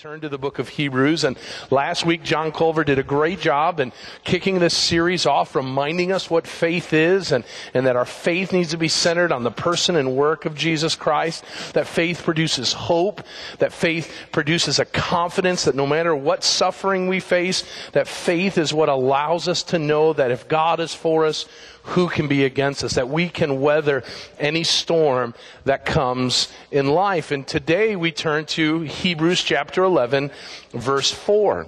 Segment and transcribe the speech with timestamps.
[0.00, 1.24] turn to the book of Hebrews.
[1.24, 1.36] And
[1.70, 3.92] last week, John Culver did a great job in
[4.24, 8.70] kicking this series off, reminding us what faith is and, and that our faith needs
[8.70, 11.44] to be centered on the person and work of Jesus Christ.
[11.74, 13.20] That faith produces hope.
[13.58, 17.62] That faith produces a confidence that no matter what suffering we face,
[17.92, 21.44] that faith is what allows us to know that if God is for us,
[21.90, 24.04] who can be against us, that we can weather
[24.38, 25.34] any storm
[25.64, 27.32] that comes in life.
[27.32, 30.30] And today we turn to Hebrews chapter 11,
[30.72, 31.66] verse 4.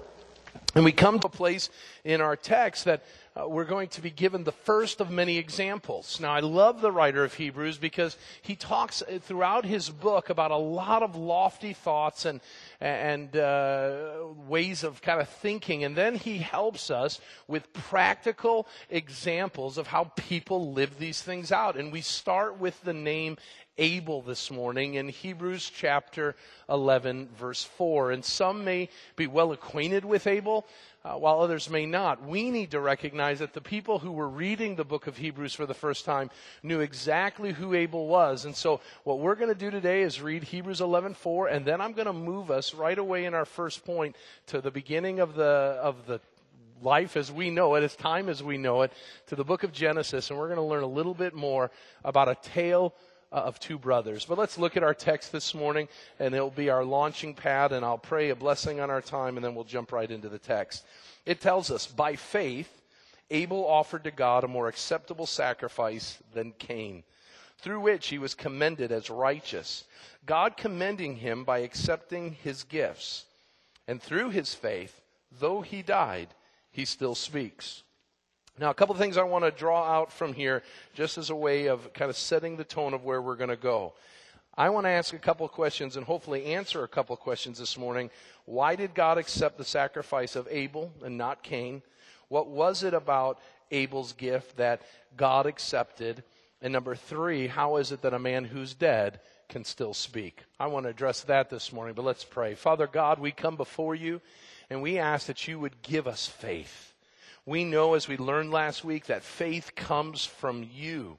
[0.74, 1.70] And we come to a place
[2.04, 3.02] in our text that
[3.34, 6.20] uh, we're going to be given the first of many examples.
[6.20, 10.50] Now, I love the writer of Hebrews because he talks uh, throughout his book about
[10.50, 12.40] a lot of lofty thoughts and,
[12.82, 15.84] and uh, ways of kind of thinking.
[15.84, 21.76] And then he helps us with practical examples of how people live these things out.
[21.76, 23.36] And we start with the name
[23.78, 26.34] Abel this morning in Hebrews chapter
[26.68, 28.10] 11, verse 4.
[28.10, 30.66] And some may be well acquainted with Abel
[31.04, 32.24] uh, while others may not.
[32.24, 35.66] We need to recognize that the people who were reading the book of Hebrews for
[35.66, 36.30] the first time
[36.62, 38.44] knew exactly who Abel was.
[38.44, 41.92] And so what we're going to do today is read Hebrews 11:4 and then I'm
[41.92, 45.42] going to move us right away in our first point to the beginning of the
[45.82, 46.20] of the
[46.80, 48.92] life as we know it, as time as we know it,
[49.26, 51.70] to the book of Genesis and we're going to learn a little bit more
[52.04, 52.94] about a tale
[53.32, 54.24] uh, of two brothers.
[54.24, 55.88] But let's look at our text this morning,
[56.18, 59.44] and it'll be our launching pad, and I'll pray a blessing on our time, and
[59.44, 60.84] then we'll jump right into the text.
[61.24, 62.82] It tells us, by faith,
[63.30, 67.02] Abel offered to God a more acceptable sacrifice than Cain,
[67.58, 69.84] through which he was commended as righteous,
[70.26, 73.24] God commending him by accepting his gifts.
[73.88, 75.00] And through his faith,
[75.40, 76.28] though he died,
[76.70, 77.82] he still speaks.
[78.58, 80.62] Now, a couple of things I want to draw out from here,
[80.94, 83.56] just as a way of kind of setting the tone of where we're going to
[83.56, 83.94] go.
[84.54, 87.58] I want to ask a couple of questions and hopefully answer a couple of questions
[87.58, 88.10] this morning.
[88.44, 91.80] Why did God accept the sacrifice of Abel and not Cain?
[92.28, 94.82] What was it about Abel's gift that
[95.16, 96.22] God accepted?
[96.60, 100.40] And number three, how is it that a man who's dead can still speak?
[100.60, 102.54] I want to address that this morning, but let's pray.
[102.54, 104.20] Father God, we come before you
[104.68, 106.91] and we ask that you would give us faith.
[107.44, 111.18] We know, as we learned last week, that faith comes from you.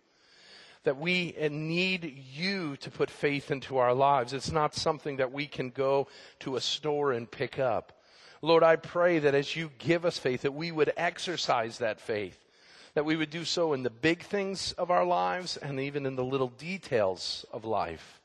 [0.84, 4.34] That we uh, need you to put faith into our lives.
[4.34, 6.08] It's not something that we can go
[6.40, 7.92] to a store and pick up.
[8.42, 12.38] Lord, I pray that as you give us faith, that we would exercise that faith.
[12.94, 16.16] That we would do so in the big things of our lives and even in
[16.16, 18.22] the little details of life.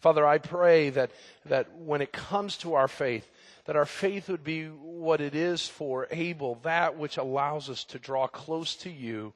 [0.00, 1.12] Father, I pray that,
[1.46, 3.28] that when it comes to our faith,
[3.64, 7.98] that our faith would be what it is for Abel, that which allows us to
[7.98, 9.32] draw close to you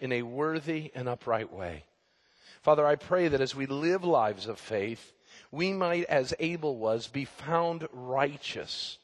[0.00, 1.84] in a worthy and upright way.
[2.62, 5.12] Father, I pray that as we live lives of faith,
[5.50, 8.98] we might, as Abel was, be found righteous,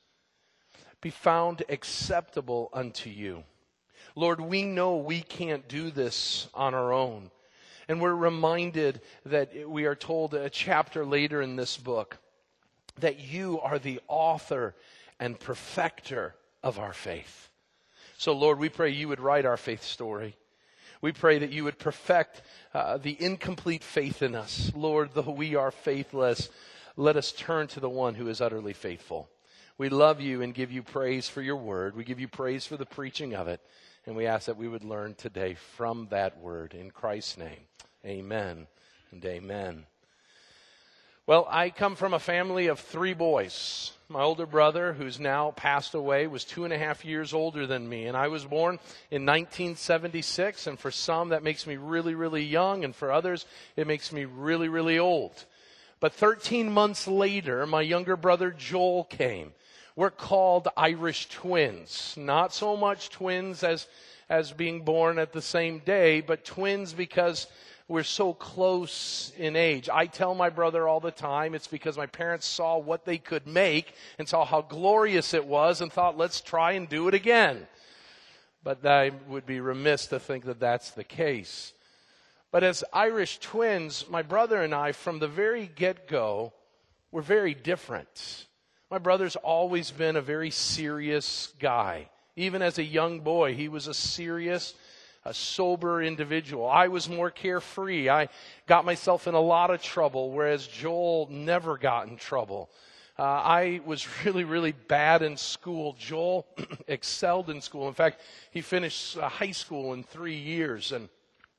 [1.01, 3.45] be found acceptable unto you.
[4.15, 7.31] Lord, we know we can't do this on our own.
[7.89, 12.19] And we're reminded that we are told a chapter later in this book
[13.01, 14.75] that you are the author
[15.19, 17.49] and perfecter of our faith.
[18.19, 20.37] So, Lord, we pray you would write our faith story.
[21.01, 22.43] We pray that you would perfect
[22.73, 24.71] uh, the incomplete faith in us.
[24.75, 26.49] Lord, though we are faithless,
[26.97, 29.29] let us turn to the one who is utterly faithful.
[29.79, 31.97] We love you and give you praise for your word.
[31.97, 33.61] We give you praise for the preaching of it.
[34.07, 36.75] And we ask that we would learn today from that word.
[36.75, 37.61] In Christ's name,
[38.05, 38.67] amen
[39.11, 39.87] and amen.
[41.25, 43.93] Well, I come from a family of three boys.
[44.09, 47.89] My older brother, who's now passed away, was two and a half years older than
[47.89, 48.07] me.
[48.07, 50.67] And I was born in 1976.
[50.67, 52.83] And for some, that makes me really, really young.
[52.83, 53.47] And for others,
[53.77, 55.45] it makes me really, really old.
[56.01, 59.53] But 13 months later, my younger brother Joel came.
[59.95, 62.15] We're called Irish twins.
[62.19, 63.87] Not so much twins as,
[64.29, 67.47] as being born at the same day, but twins because
[67.89, 69.89] we're so close in age.
[69.89, 73.47] I tell my brother all the time it's because my parents saw what they could
[73.47, 77.67] make and saw how glorious it was and thought, let's try and do it again.
[78.65, 81.73] But I would be remiss to think that that's the case.
[82.53, 86.53] But as Irish twins, my brother and I, from the very get go,
[87.11, 88.47] were very different.
[88.91, 92.11] My brother's always been a very serious guy.
[92.37, 94.75] Even as a young boy, he was a serious,
[95.25, 96.69] a sober individual.
[96.69, 98.09] I was more carefree.
[98.09, 98.29] I
[98.67, 102.71] got myself in a lot of trouble, whereas Joel never got in trouble.
[103.19, 105.95] Uh, I was really, really bad in school.
[105.99, 106.47] Joel
[106.89, 107.89] excelled in school.
[107.89, 108.21] In fact,
[108.51, 110.93] he finished high school in three years.
[110.93, 111.09] And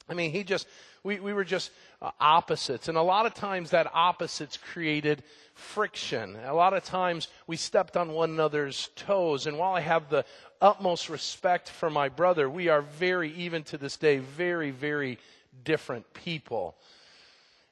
[0.09, 0.67] I mean, he just
[1.03, 1.71] we, we were just
[2.01, 2.87] uh, opposites.
[2.87, 5.23] And a lot of times that opposites created
[5.53, 6.37] friction.
[6.45, 9.45] A lot of times we stepped on one another's toes.
[9.45, 10.25] And while I have the
[10.61, 15.19] utmost respect for my brother, we are very, even to this day, very, very
[15.63, 16.75] different people.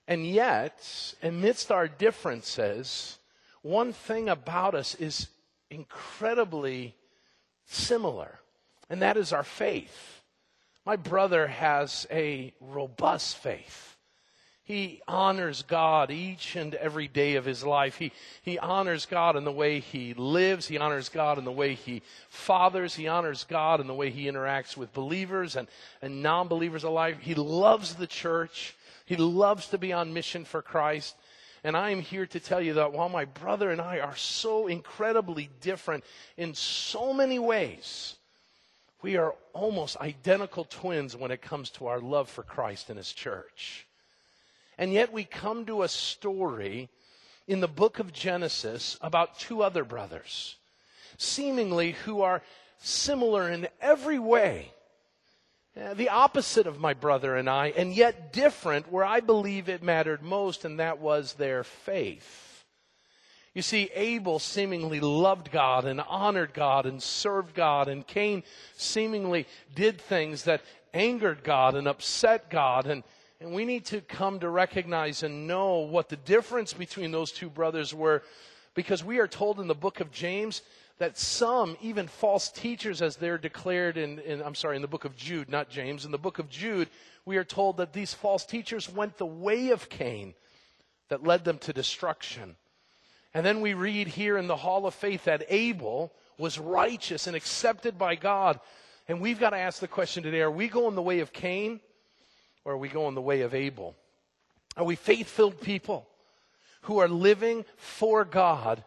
[0.07, 3.17] And yet, amidst our differences,
[3.61, 5.27] one thing about us is
[5.69, 6.95] incredibly
[7.65, 8.39] similar,
[8.89, 10.20] and that is our faith.
[10.85, 13.91] My brother has a robust faith.
[14.63, 17.97] He honors God each and every day of his life.
[17.97, 20.67] He, he honors God in the way he lives.
[20.67, 22.95] He honors God in the way he fathers.
[22.95, 25.67] He honors God in the way he interacts with believers and,
[26.01, 27.21] and non believers alike.
[27.21, 28.75] He loves the church.
[29.05, 31.15] He loves to be on mission for Christ.
[31.63, 34.67] And I am here to tell you that while my brother and I are so
[34.67, 36.03] incredibly different
[36.37, 38.15] in so many ways,
[39.01, 43.11] we are almost identical twins when it comes to our love for Christ and His
[43.11, 43.87] church.
[44.77, 46.89] And yet we come to a story
[47.47, 50.55] in the book of Genesis about two other brothers,
[51.17, 52.41] seemingly who are
[52.79, 54.71] similar in every way.
[55.79, 59.81] Uh, the opposite of my brother and I, and yet different where I believe it
[59.81, 62.50] mattered most, and that was their faith.
[63.53, 68.43] You see, Abel seemingly loved God and honored God and served God, and Cain
[68.77, 69.45] seemingly
[69.75, 70.61] did things that
[70.93, 72.87] angered God and upset God.
[72.87, 73.03] And,
[73.41, 77.49] and we need to come to recognize and know what the difference between those two
[77.49, 78.23] brothers were,
[78.73, 80.61] because we are told in the book of James
[80.99, 85.03] that some, even false teachers, as they're declared in, in, I'm sorry, in the book
[85.03, 86.89] of Jude, not James, in the book of Jude,
[87.25, 90.35] we are told that these false teachers went the way of Cain
[91.09, 92.55] that led them to destruction.
[93.33, 97.35] And then we read here in the Hall of Faith that Abel was righteous and
[97.35, 98.59] accepted by God.
[99.07, 101.79] And we've got to ask the question today are we going the way of Cain
[102.65, 103.95] or are we going the way of Abel?
[104.75, 106.07] Are we faith filled people
[106.83, 108.83] who are living for God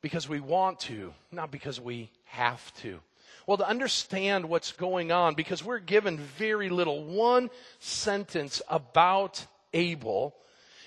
[0.00, 3.00] because we want to, not because we have to.
[3.46, 10.34] Well, to understand what's going on, because we're given very little, one sentence about Abel,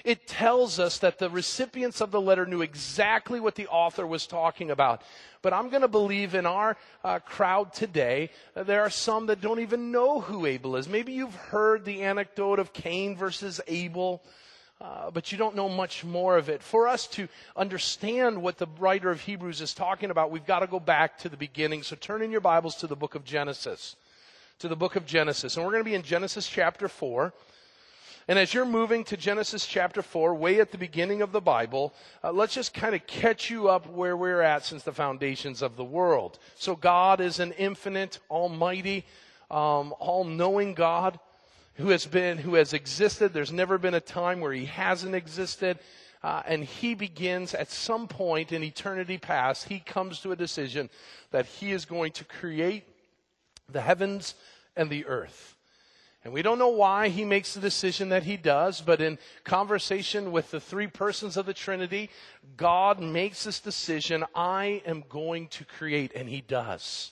[0.06, 4.28] it tells us that the recipients of the letter knew exactly what the author was
[4.28, 5.02] talking about.
[5.42, 9.42] But I'm going to believe in our uh, crowd today, uh, there are some that
[9.42, 10.88] don't even know who Abel is.
[10.88, 14.24] Maybe you've heard the anecdote of Cain versus Abel.
[14.80, 16.62] Uh, but you don't know much more of it.
[16.62, 20.68] For us to understand what the writer of Hebrews is talking about, we've got to
[20.68, 21.81] go back to the beginning.
[21.81, 23.96] So turn in your Bibles to the book of Genesis.
[24.60, 25.56] To the book of Genesis.
[25.56, 27.34] And we're going to be in Genesis chapter 4.
[28.27, 31.94] And as you're moving to Genesis chapter 4, way at the beginning of the Bible,
[32.24, 35.75] uh, let's just kind of catch you up where we're at since the foundations of
[35.75, 36.39] the world.
[36.56, 39.06] So God is an infinite, almighty,
[39.51, 41.19] um, all knowing God
[41.75, 43.31] who has been, who has existed.
[43.31, 45.78] There's never been a time where he hasn't existed.
[46.24, 50.89] Uh, and he begins at some point in eternity past, he comes to a decision
[51.30, 52.86] that he is going to create
[53.69, 54.33] the heavens
[54.75, 55.55] and the earth.
[56.25, 60.31] And we don't know why he makes the decision that he does, but in conversation
[60.33, 62.10] with the three persons of the Trinity,
[62.57, 67.12] God makes this decision I am going to create, and he does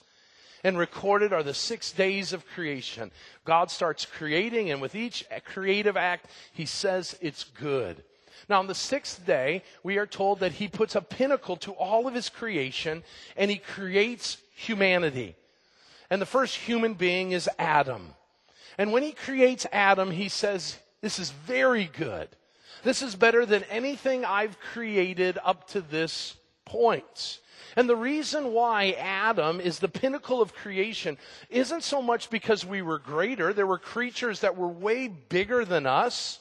[0.64, 3.12] and recorded are the six days of creation.
[3.44, 8.02] God starts creating, and with each creative act, he says it's good.
[8.48, 12.08] Now, on the sixth day, we are told that he puts a pinnacle to all
[12.08, 13.04] of his creation
[13.36, 15.36] and he creates humanity.
[16.10, 18.14] And the first human being is Adam.
[18.78, 22.28] And when he creates Adam, he says, This is very good.
[22.82, 27.40] This is better than anything I've created up to this point.
[27.76, 31.18] And the reason why Adam is the pinnacle of creation
[31.50, 33.52] isn't so much because we were greater.
[33.52, 36.40] There were creatures that were way bigger than us.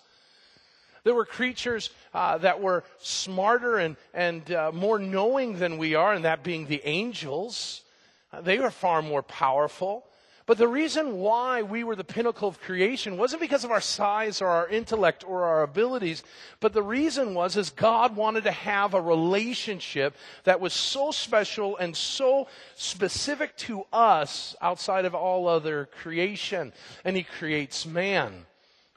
[1.03, 6.13] There were creatures uh, that were smarter and, and uh, more knowing than we are,
[6.13, 7.81] and that being the angels.
[8.31, 10.05] Uh, they were far more powerful.
[10.45, 14.41] But the reason why we were the pinnacle of creation wasn't because of our size
[14.41, 16.21] or our intellect or our abilities,
[16.59, 21.77] but the reason was is God wanted to have a relationship that was so special
[21.77, 26.73] and so specific to us outside of all other creation.
[27.05, 28.45] And He creates man.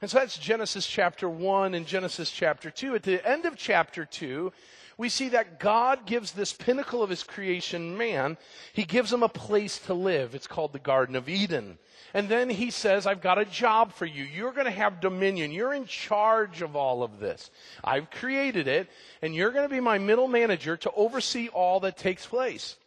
[0.01, 2.95] And so that's Genesis chapter 1 and Genesis chapter 2.
[2.95, 4.51] At the end of chapter 2,
[4.97, 8.37] we see that God gives this pinnacle of his creation, man,
[8.73, 10.33] he gives him a place to live.
[10.33, 11.77] It's called the Garden of Eden.
[12.13, 14.23] And then he says, I've got a job for you.
[14.23, 15.51] You're going to have dominion.
[15.51, 17.51] You're in charge of all of this.
[17.83, 18.89] I've created it,
[19.21, 22.77] and you're going to be my middle manager to oversee all that takes place.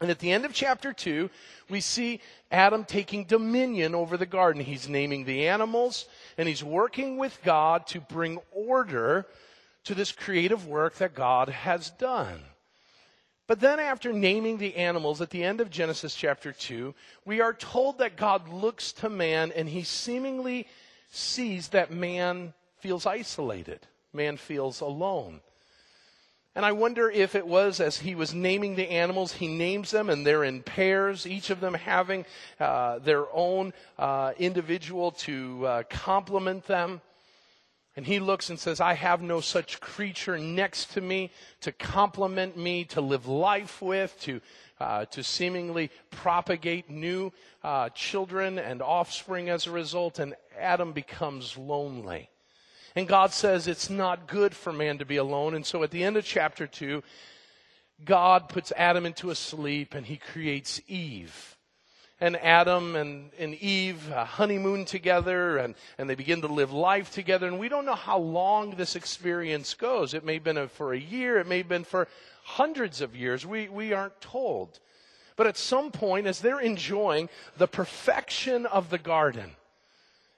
[0.00, 1.28] And at the end of chapter 2,
[1.70, 2.20] we see
[2.52, 4.62] Adam taking dominion over the garden.
[4.62, 9.26] He's naming the animals and he's working with God to bring order
[9.88, 12.40] to this creative work that God has done.
[13.46, 17.54] But then, after naming the animals at the end of Genesis chapter 2, we are
[17.54, 20.66] told that God looks to man and he seemingly
[21.10, 23.80] sees that man feels isolated,
[24.12, 25.40] man feels alone.
[26.54, 30.10] And I wonder if it was as he was naming the animals, he names them
[30.10, 32.26] and they're in pairs, each of them having
[32.60, 37.00] uh, their own uh, individual to uh, complement them.
[37.98, 42.56] And he looks and says, I have no such creature next to me to complement
[42.56, 44.40] me, to live life with, to,
[44.78, 47.32] uh, to seemingly propagate new
[47.64, 50.20] uh, children and offspring as a result.
[50.20, 52.30] And Adam becomes lonely.
[52.94, 55.56] And God says it's not good for man to be alone.
[55.56, 57.02] And so at the end of chapter 2,
[58.04, 61.57] God puts Adam into a sleep and he creates Eve
[62.20, 67.12] and Adam and, and Eve uh, honeymoon together and, and they begin to live life
[67.12, 67.46] together.
[67.46, 70.14] And we don't know how long this experience goes.
[70.14, 72.08] It may have been for a year, it may have been for
[72.42, 73.46] hundreds of years.
[73.46, 74.80] We, we aren't told.
[75.36, 79.52] But at some point, as they're enjoying the perfection of the garden,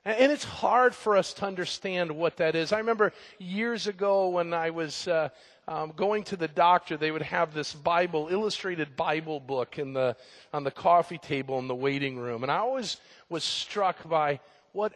[0.05, 2.73] and it's hard for us to understand what that is.
[2.73, 5.29] I remember years ago when I was uh,
[5.69, 10.17] um, going to the doctor, they would have this Bible, illustrated Bible book in the,
[10.53, 12.43] on the coffee table in the waiting room.
[12.43, 12.97] And I always
[13.29, 14.41] was struck by
[14.73, 14.93] what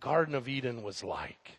[0.00, 1.58] Garden of Eden was like.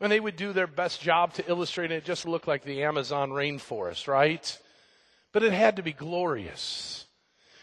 [0.00, 1.96] And they would do their best job to illustrate it.
[1.96, 4.58] It just looked like the Amazon rainforest, right?
[5.32, 7.06] But it had to be glorious.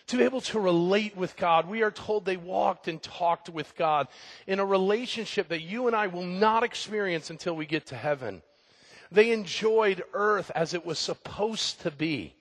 [0.08, 3.76] To be able to relate with God, we are told they walked and talked with
[3.76, 4.08] God
[4.48, 8.42] in a relationship that you and I will not experience until we get to heaven.
[9.12, 12.34] They enjoyed earth as it was supposed to be.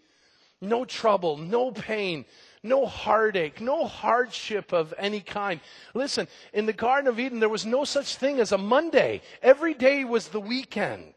[0.61, 2.25] No trouble, no pain,
[2.63, 5.61] no heartache, no hardship of any kind.
[5.95, 9.23] Listen, in the Garden of Eden, there was no such thing as a Monday.
[9.43, 11.15] Every day was the weekend.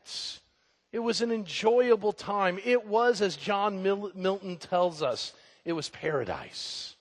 [0.91, 2.59] It was an enjoyable time.
[2.63, 5.33] It was, as John Mil- Milton tells us,
[5.65, 6.95] it was paradise.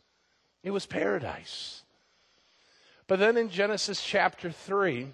[0.62, 1.82] It was paradise.
[3.06, 5.08] But then in Genesis chapter 3,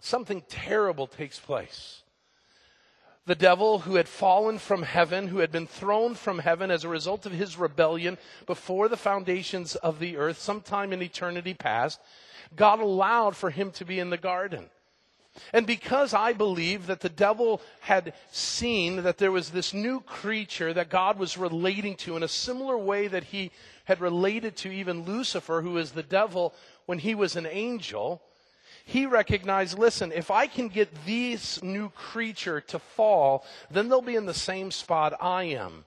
[0.00, 2.02] something terrible takes place
[3.26, 6.88] the devil who had fallen from heaven, who had been thrown from heaven as a
[6.88, 8.16] result of his rebellion
[8.46, 12.00] before the foundations of the earth, sometime in eternity past,
[12.54, 14.70] God allowed for him to be in the garden.
[15.52, 20.72] And because I believe that the devil had seen that there was this new creature
[20.72, 23.50] that God was relating to in a similar way that he
[23.84, 26.54] had related to even Lucifer, who is the devil
[26.86, 28.22] when he was an angel,
[28.88, 34.14] he recognized, listen, if I can get this new creature to fall, then they'll be
[34.14, 35.84] in the same spot I am.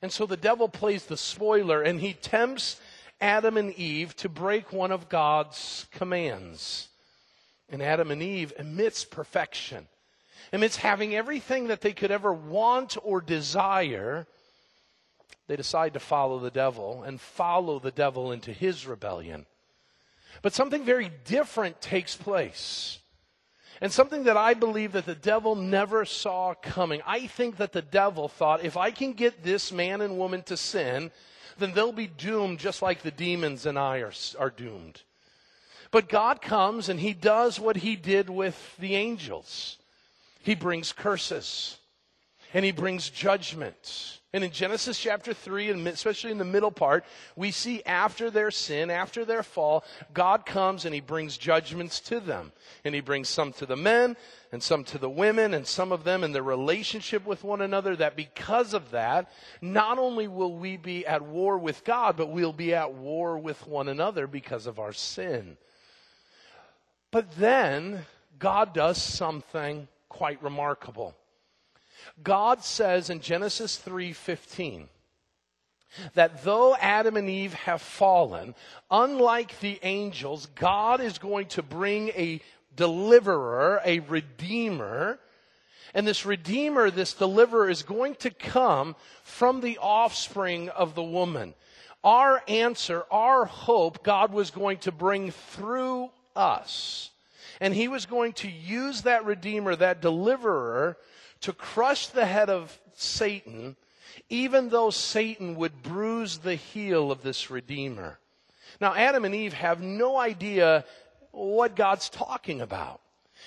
[0.00, 2.80] And so the devil plays the spoiler and he tempts
[3.20, 6.88] Adam and Eve to break one of God's commands.
[7.68, 9.86] And Adam and Eve, amidst perfection,
[10.50, 14.26] amidst having everything that they could ever want or desire,
[15.48, 19.44] they decide to follow the devil and follow the devil into his rebellion.
[20.42, 22.98] But something very different takes place.
[23.80, 27.00] And something that I believe that the devil never saw coming.
[27.06, 30.56] I think that the devil thought if I can get this man and woman to
[30.56, 31.12] sin,
[31.58, 35.02] then they'll be doomed just like the demons and I are, are doomed.
[35.90, 39.78] But God comes and he does what he did with the angels.
[40.42, 41.78] He brings curses
[42.52, 44.17] and he brings judgment.
[44.34, 48.50] And in Genesis chapter 3, and especially in the middle part, we see after their
[48.50, 52.52] sin, after their fall, God comes and he brings judgments to them.
[52.84, 54.18] And he brings some to the men,
[54.52, 57.96] and some to the women, and some of them in their relationship with one another,
[57.96, 59.30] that because of that,
[59.62, 63.66] not only will we be at war with God, but we'll be at war with
[63.66, 65.56] one another because of our sin.
[67.10, 68.04] But then,
[68.38, 71.14] God does something quite remarkable.
[72.22, 74.88] God says in Genesis 3:15
[76.14, 78.54] that though Adam and Eve have fallen,
[78.90, 82.40] unlike the angels, God is going to bring a
[82.74, 85.18] deliverer, a redeemer,
[85.94, 91.54] and this redeemer, this deliverer is going to come from the offspring of the woman.
[92.04, 97.10] Our answer, our hope, God was going to bring through us.
[97.60, 100.96] And he was going to use that redeemer, that deliverer,
[101.42, 103.76] to crush the head of Satan,
[104.28, 108.18] even though Satan would bruise the heel of this Redeemer.
[108.80, 110.84] Now, Adam and Eve have no idea
[111.30, 113.00] what God's talking about.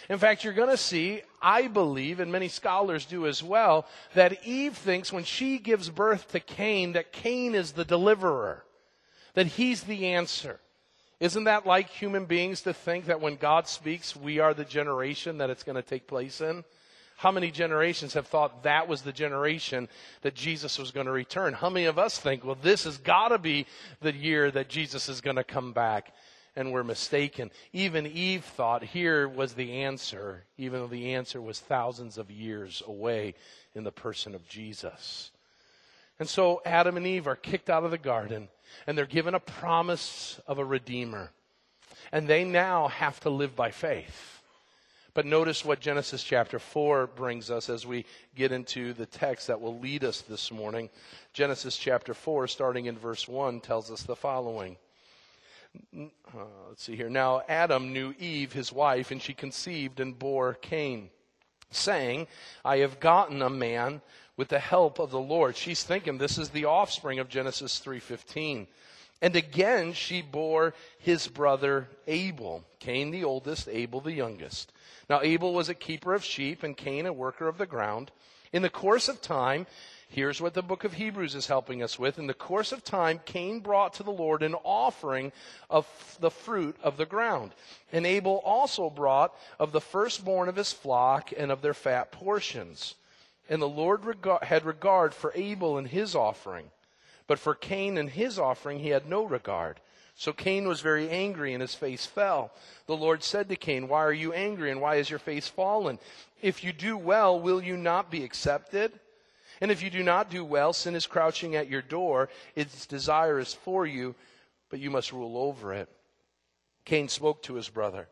[0.09, 4.45] In fact, you're going to see, I believe, and many scholars do as well, that
[4.45, 8.63] Eve thinks when she gives birth to Cain, that Cain is the deliverer,
[9.33, 10.59] that he's the answer.
[11.19, 15.37] Isn't that like human beings to think that when God speaks, we are the generation
[15.37, 16.63] that it's going to take place in?
[17.21, 19.89] How many generations have thought that was the generation
[20.23, 21.53] that Jesus was going to return?
[21.53, 23.67] How many of us think, well, this has got to be
[24.01, 26.15] the year that Jesus is going to come back?
[26.55, 27.51] And we're mistaken.
[27.73, 32.81] Even Eve thought here was the answer, even though the answer was thousands of years
[32.87, 33.35] away
[33.75, 35.29] in the person of Jesus.
[36.17, 38.47] And so Adam and Eve are kicked out of the garden
[38.87, 41.29] and they're given a promise of a redeemer.
[42.11, 44.40] And they now have to live by faith.
[45.13, 49.59] But notice what Genesis chapter 4 brings us as we get into the text that
[49.59, 50.89] will lead us this morning.
[51.33, 54.77] Genesis chapter 4, starting in verse 1, tells us the following.
[55.97, 56.05] Uh,
[56.69, 57.09] let's see here.
[57.09, 61.09] Now Adam knew Eve, his wife, and she conceived and bore Cain,
[61.71, 62.27] saying,
[62.63, 64.01] I have gotten a man
[64.37, 65.57] with the help of the Lord.
[65.57, 68.67] She's thinking this is the offspring of Genesis 3:15.
[69.21, 74.71] And again she bore his brother Abel, Cain the oldest, Abel the youngest.
[75.09, 78.11] Now Abel was a keeper of sheep and Cain a worker of the ground.
[78.51, 79.67] In the course of time,
[80.09, 82.19] here's what the book of Hebrews is helping us with.
[82.19, 85.31] In the course of time, Cain brought to the Lord an offering
[85.69, 85.85] of
[86.19, 87.51] the fruit of the ground.
[87.93, 92.95] And Abel also brought of the firstborn of his flock and of their fat portions.
[93.49, 94.01] And the Lord
[94.41, 96.71] had regard for Abel and his offering,
[97.31, 99.79] but for Cain and his offering he had no regard.
[100.15, 102.51] So Cain was very angry and his face fell.
[102.87, 105.97] The Lord said to Cain, Why are you angry and why is your face fallen?
[106.41, 108.91] If you do well, will you not be accepted?
[109.61, 112.27] And if you do not do well, sin is crouching at your door.
[112.53, 114.13] Its desire is for you,
[114.69, 115.87] but you must rule over it.
[116.83, 118.09] Cain spoke to his brother.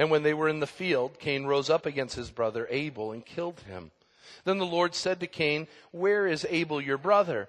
[0.00, 3.24] And when they were in the field, Cain rose up against his brother Abel and
[3.24, 3.92] killed him.
[4.42, 7.48] Then the Lord said to Cain, Where is Abel your brother?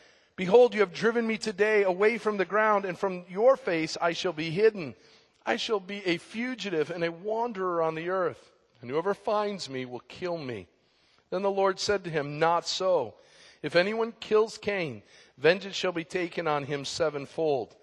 [0.41, 4.13] Behold, you have driven me today away from the ground, and from your face I
[4.13, 4.95] shall be hidden.
[5.45, 8.51] I shall be a fugitive and a wanderer on the earth,
[8.81, 10.67] and whoever finds me will kill me.
[11.29, 13.13] Then the Lord said to him, Not so.
[13.61, 15.03] If anyone kills Cain,
[15.37, 17.75] vengeance shall be taken on him sevenfold.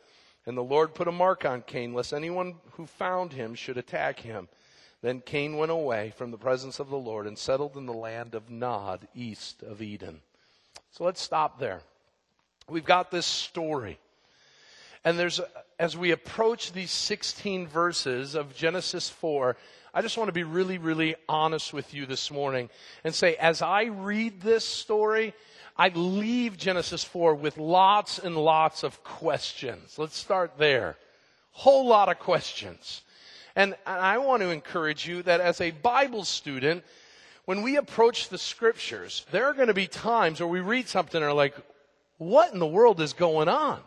[0.45, 4.19] And the Lord put a mark on Cain, lest anyone who found him should attack
[4.19, 4.49] him.
[5.01, 8.35] Then Cain went away from the presence of the Lord and settled in the land
[8.35, 10.23] of Nod, east of Eden.
[10.91, 11.83] So let's stop there.
[12.69, 13.99] We've got this story.
[15.05, 15.41] And there's,
[15.79, 19.57] as we approach these 16 verses of Genesis 4,
[19.95, 22.69] I just want to be really, really honest with you this morning
[23.05, 25.35] and say, as I read this story,
[25.77, 29.99] I leave Genesis 4 with lots and lots of questions.
[29.99, 30.97] Let's start there.
[31.53, 33.03] Whole lot of questions.
[33.57, 36.85] And I want to encourage you that as a Bible student,
[37.45, 41.17] when we approach the scriptures, there are going to be times where we read something
[41.17, 41.55] and are like,
[42.19, 43.81] what in the world is going on?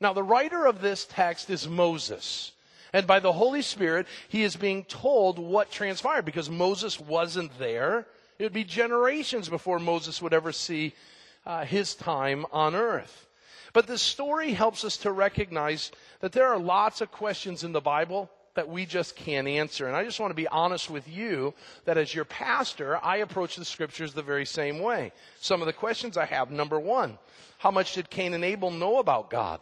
[0.00, 2.52] Now, the writer of this text is Moses.
[2.92, 8.06] And by the Holy Spirit, he is being told what transpired because Moses wasn't there.
[8.38, 10.94] It would be generations before Moses would ever see
[11.44, 13.26] uh, his time on earth.
[13.72, 17.80] But this story helps us to recognize that there are lots of questions in the
[17.80, 19.86] Bible that we just can't answer.
[19.86, 23.54] And I just want to be honest with you that as your pastor, I approach
[23.54, 25.12] the scriptures the very same way.
[25.40, 27.18] Some of the questions I have number one,
[27.58, 29.60] how much did Cain and Abel know about God?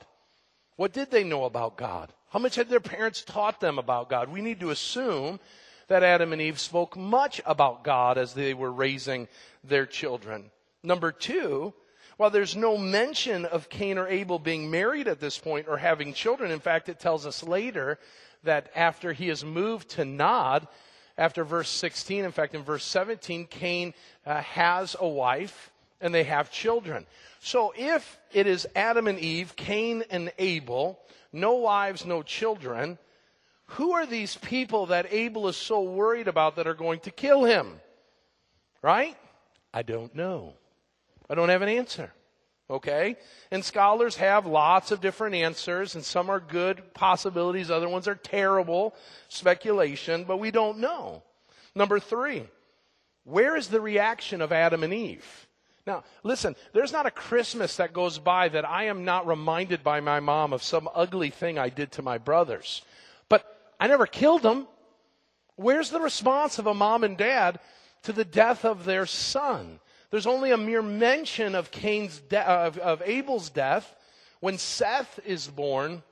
[0.77, 2.11] What did they know about God?
[2.31, 4.31] How much had their parents taught them about God?
[4.31, 5.41] We need to assume
[5.89, 9.29] that Adam and Eve spoke much about God as they were raising
[9.63, 10.51] their children.
[10.83, 11.75] Number two,
[12.17, 16.15] while there's no mention of Cain or Abel being married at this point or having
[16.15, 17.99] children, in fact, it tells us later
[18.47, 20.67] that after he is moved to Nod,
[21.19, 26.25] after verse 16, in fact, in verse 17, Cain uh, has a wife and they
[26.25, 27.07] have children.
[27.41, 30.99] So if it is Adam and Eve, Cain and Abel,
[31.33, 32.99] no wives, no children,
[33.67, 37.45] who are these people that Abel is so worried about that are going to kill
[37.45, 37.81] him?
[38.83, 39.17] Right?
[39.73, 40.55] I don't know.
[41.29, 42.13] I don't have an answer.
[42.69, 43.17] Okay?
[43.51, 48.17] And scholars have lots of different answers, and some are good possibilities, other ones are
[48.17, 48.95] terrible
[49.29, 51.23] speculation, but we don't know.
[51.75, 52.45] Number three,
[53.25, 55.47] Where is the reaction of Adam and Eve?
[55.87, 60.01] Now, listen, there's not a Christmas that goes by that I am not reminded by
[60.01, 62.83] my mom of some ugly thing I did to my brothers.
[63.29, 63.45] But
[63.79, 64.67] I never killed them.
[65.55, 67.61] Where's the response of a mom and dad
[68.03, 69.79] to the death of their son?
[70.11, 73.95] There's only a mere mention of Cain's de- of, of Abel's death
[74.40, 76.03] when Seth is born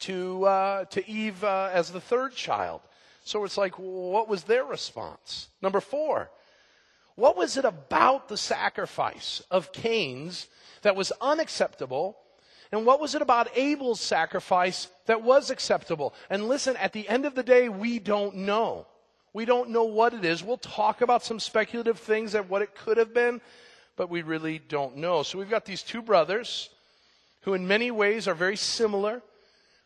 [0.00, 2.80] to uh, to Eve uh, as the third child.
[3.24, 5.48] So it's like, what was their response?
[5.62, 6.30] Number four,
[7.14, 10.46] what was it about the sacrifice of Cain's
[10.82, 12.18] that was unacceptable?
[12.70, 16.12] And what was it about Abel's sacrifice that was acceptable?
[16.28, 18.86] And listen, at the end of the day, we don't know.
[19.34, 20.42] We don't know what it is.
[20.42, 23.42] We'll talk about some speculative things at what it could have been,
[23.96, 25.22] but we really don't know.
[25.22, 26.70] So we've got these two brothers
[27.42, 29.20] who in many ways are very similar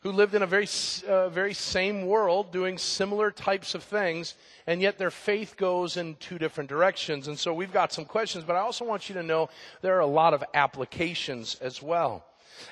[0.01, 0.69] who lived in a very,
[1.09, 4.35] uh, very same world doing similar types of things,
[4.67, 7.27] and yet their faith goes in two different directions.
[7.27, 9.51] And so we've got some questions, but I also want you to know
[9.83, 12.25] there are a lot of applications as well.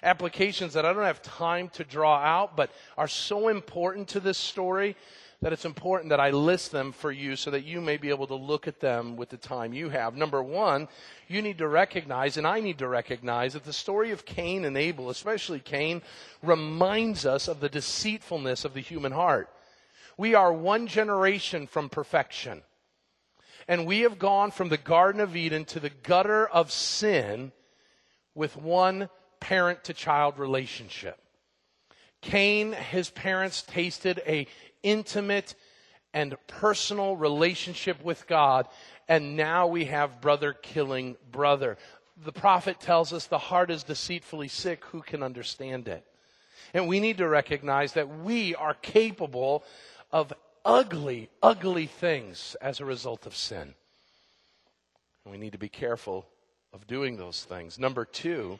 [0.04, 4.38] Applications that I don't have time to draw out, but are so important to this
[4.38, 4.96] story
[5.42, 8.26] that it's important that I list them for you so that you may be able
[8.28, 10.16] to look at them with the time you have.
[10.16, 10.88] Number one,
[11.28, 14.76] you need to recognize, and I need to recognize, that the story of Cain and
[14.76, 16.02] Abel, especially Cain,
[16.42, 19.50] reminds us of the deceitfulness of the human heart.
[20.16, 22.62] We are one generation from perfection.
[23.68, 27.52] And we have gone from the Garden of Eden to the gutter of sin
[28.34, 29.08] with one
[29.40, 31.18] parent to child relationship.
[32.22, 34.46] Cain, his parents tasted a
[34.86, 35.54] intimate
[36.14, 38.68] and personal relationship with God.
[39.08, 41.76] And now we have brother killing brother.
[42.24, 44.84] The prophet tells us the heart is deceitfully sick.
[44.86, 46.06] Who can understand it?
[46.72, 49.64] And we need to recognize that we are capable
[50.10, 50.32] of
[50.64, 53.74] ugly, ugly things as a result of sin.
[55.24, 56.26] And we need to be careful
[56.72, 57.78] of doing those things.
[57.78, 58.58] Number two,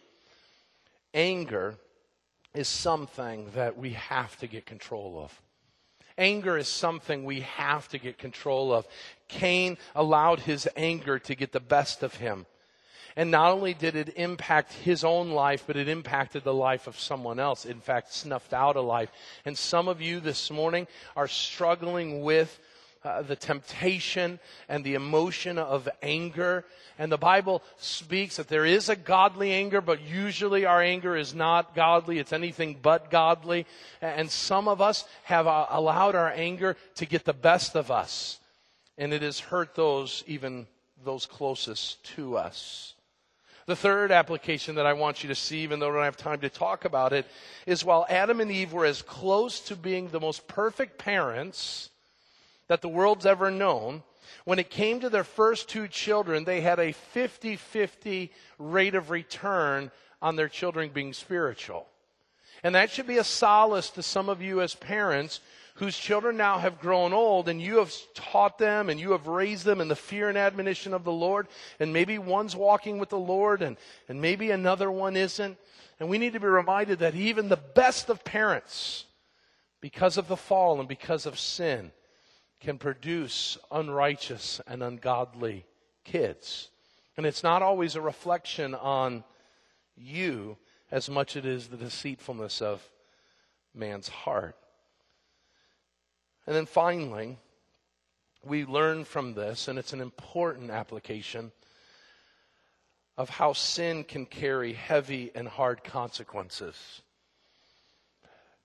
[1.15, 1.77] anger
[2.55, 5.41] is something that we have to get control of.
[6.19, 8.87] Anger is something we have to get control of.
[9.29, 12.47] Cain allowed his anger to get the best of him.
[13.17, 17.01] And not only did it impact his own life, but it impacted the life of
[17.01, 17.65] someone else.
[17.65, 19.11] In fact, snuffed out a life.
[19.47, 22.59] And some of you this morning are struggling with
[23.05, 26.65] uh, the temptation and the emotion of anger.
[26.99, 31.35] And the Bible speaks that there is a godly anger, but usually our anger is
[31.35, 32.19] not godly.
[32.19, 33.67] It's anything but godly.
[34.01, 38.41] And some of us have uh, allowed our anger to get the best of us.
[38.99, 40.67] And it has hurt those, even
[41.05, 42.95] those closest to us.
[43.67, 46.41] The third application that I want you to see, even though I don't have time
[46.41, 47.27] to talk about it,
[47.67, 51.91] is while Adam and Eve were as close to being the most perfect parents
[52.69, 54.03] that the world's ever known,
[54.45, 59.11] when it came to their first two children, they had a 50 50 rate of
[59.11, 61.87] return on their children being spiritual.
[62.63, 65.41] And that should be a solace to some of you as parents
[65.75, 69.65] whose children now have grown old and you have taught them and you have raised
[69.65, 71.49] them in the fear and admonition of the Lord.
[71.79, 73.77] And maybe one's walking with the Lord and,
[74.09, 75.59] and maybe another one isn't.
[76.01, 79.05] And we need to be reminded that even the best of parents,
[79.81, 81.93] because of the fall and because of sin,
[82.61, 85.65] can produce unrighteous and ungodly
[86.05, 86.71] kids.
[87.17, 89.25] And it's not always a reflection on
[89.97, 90.57] you
[90.91, 92.83] as much as it is the deceitfulness of
[93.75, 94.57] man's heart.
[96.47, 97.39] And then finally,
[98.45, 101.51] we learn from this, and it's an important application
[103.17, 107.03] of how sin can carry heavy and hard consequences.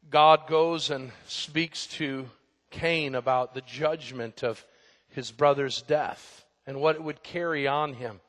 [0.10, 2.30] God goes and speaks to
[2.72, 4.66] Cain about the judgment of
[5.10, 8.20] his brother's death and what it would carry on him.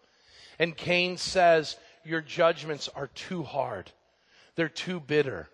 [0.59, 3.91] And Cain says, Your judgments are too hard,
[4.57, 5.49] they're too bitter.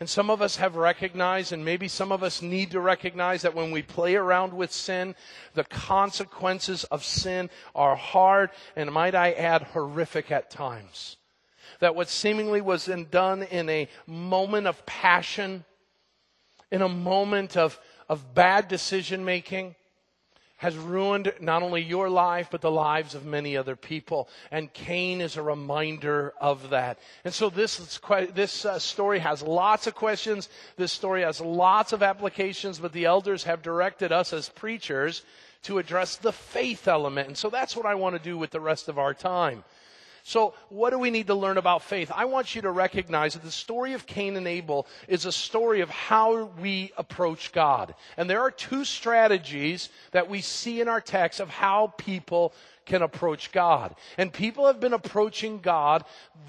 [0.00, 3.54] And some of us have recognized, and maybe some of us need to recognize that
[3.54, 5.14] when we play around with sin,
[5.54, 11.18] the consequences of sin are hard and, might I add, horrific at times.
[11.78, 15.64] That what seemingly was done in a moment of passion,
[16.72, 17.78] in a moment of
[18.12, 19.74] of bad decision making
[20.58, 24.28] has ruined not only your life, but the lives of many other people.
[24.50, 26.98] And Cain is a reminder of that.
[27.24, 27.98] And so this,
[28.34, 30.50] this uh, story has lots of questions.
[30.76, 35.22] This story has lots of applications, but the elders have directed us as preachers
[35.62, 37.28] to address the faith element.
[37.28, 39.64] And so that's what I want to do with the rest of our time.
[40.24, 42.12] So, what do we need to learn about faith?
[42.14, 45.80] I want you to recognize that the story of Cain and Abel is a story
[45.80, 47.94] of how we approach God.
[48.16, 52.52] And there are two strategies that we see in our text of how people
[52.86, 53.96] can approach God.
[54.16, 56.04] And people have been approaching God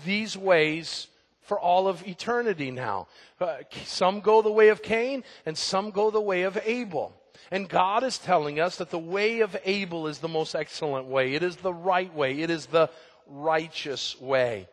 [0.05, 1.07] these ways
[1.41, 3.07] for all of eternity now.
[3.39, 7.13] Uh, some go the way of Cain and some go the way of Abel.
[7.51, 11.33] And God is telling us that the way of Abel is the most excellent way.
[11.33, 12.39] It is the right way.
[12.39, 12.89] It is the
[13.27, 14.67] righteous way.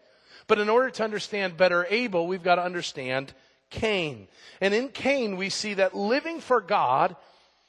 [0.46, 3.32] But in order to understand better Abel, we've got to understand
[3.70, 4.26] Cain.
[4.60, 7.16] And in Cain, we see that living for God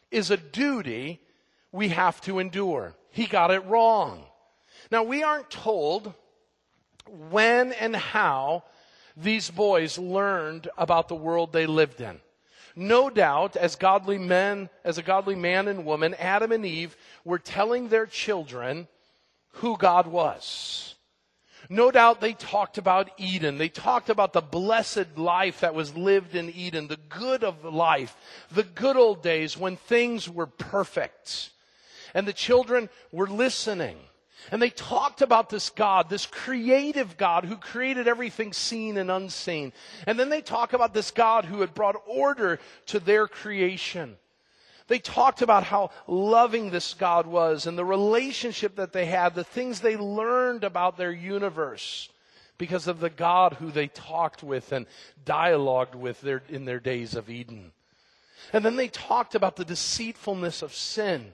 [0.10, 1.20] is a duty
[1.72, 2.96] we have to endure.
[3.12, 4.24] He got it wrong.
[4.92, 6.14] Now, we aren't told
[7.30, 8.64] when and how
[9.16, 12.20] these boys learned about the world they lived in.
[12.76, 17.40] No doubt, as godly men, as a godly man and woman, Adam and Eve were
[17.40, 18.88] telling their children
[19.54, 20.96] who God was.
[21.70, 23.58] No doubt they talked about Eden.
[23.58, 28.16] They talked about the blessed life that was lived in Eden, the good of life,
[28.52, 31.52] the good old days when things were perfect.
[32.14, 33.98] And the children were listening.
[34.52, 39.72] And they talked about this God, this creative God who created everything seen and unseen.
[40.08, 44.18] And then they talk about this God who had brought order to their creation.
[44.88, 49.44] They talked about how loving this God was and the relationship that they had, the
[49.44, 52.10] things they learned about their universe
[52.58, 54.86] because of the God who they talked with and
[55.26, 57.72] dialogued with their, in their days of Eden.
[58.54, 61.34] And then they talked about the deceitfulness of sin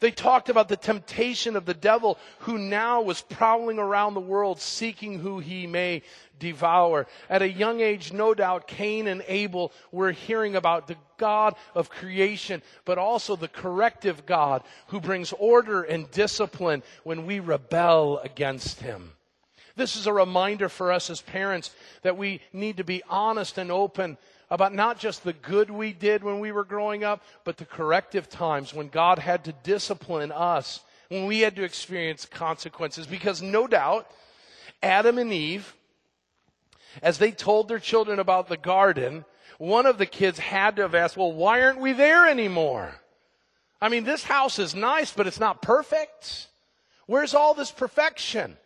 [0.00, 4.60] they talked about the temptation of the devil who now was prowling around the world
[4.60, 6.02] seeking who he may
[6.38, 7.06] devour.
[7.28, 11.90] At a young age, no doubt, Cain and Abel were hearing about the God of
[11.90, 18.80] creation, but also the corrective God who brings order and discipline when we rebel against
[18.80, 19.12] him.
[19.76, 23.70] This is a reminder for us as parents that we need to be honest and
[23.70, 24.18] open
[24.50, 28.28] about not just the good we did when we were growing up, but the corrective
[28.28, 33.06] times when God had to discipline us, when we had to experience consequences.
[33.06, 34.10] Because no doubt,
[34.82, 35.74] Adam and Eve,
[37.02, 39.24] as they told their children about the garden,
[39.58, 42.94] one of the kids had to have asked, well, why aren't we there anymore?
[43.80, 46.48] I mean, this house is nice, but it's not perfect.
[47.06, 48.56] Where's all this perfection?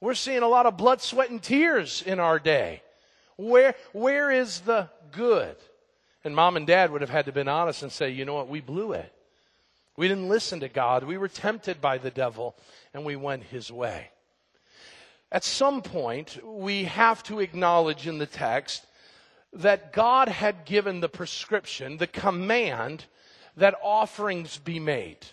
[0.00, 2.82] We're seeing a lot of blood, sweat, and tears in our day.
[3.36, 5.56] Where, where is the good?
[6.24, 8.48] And mom and dad would have had to been honest and say, you know what,
[8.48, 9.12] we blew it.
[9.96, 11.04] We didn't listen to God.
[11.04, 12.56] We were tempted by the devil
[12.92, 14.10] and we went his way.
[15.30, 18.86] At some point, we have to acknowledge in the text
[19.52, 23.04] that God had given the prescription, the command
[23.56, 25.26] that offerings be made.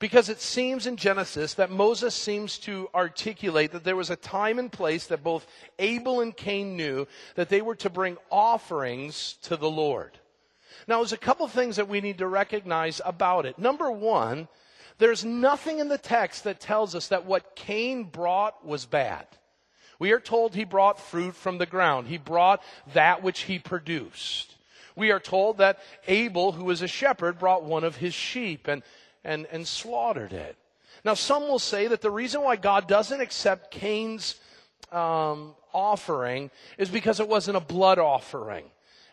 [0.00, 4.58] Because it seems in Genesis that Moses seems to articulate that there was a time
[4.60, 5.46] and place that both
[5.78, 10.18] Abel and Cain knew that they were to bring offerings to the Lord.
[10.86, 13.58] Now, there's a couple things that we need to recognize about it.
[13.58, 14.46] Number one,
[14.98, 19.26] there's nothing in the text that tells us that what Cain brought was bad.
[19.98, 22.06] We are told he brought fruit from the ground.
[22.06, 22.62] He brought
[22.94, 24.54] that which he produced.
[24.94, 28.68] We are told that Abel, who was a shepherd, brought one of his sheep.
[28.68, 28.82] And
[29.24, 30.56] and, and slaughtered it.
[31.04, 34.36] Now, some will say that the reason why God doesn't accept Cain's
[34.90, 38.64] um, offering is because it wasn't a blood offering.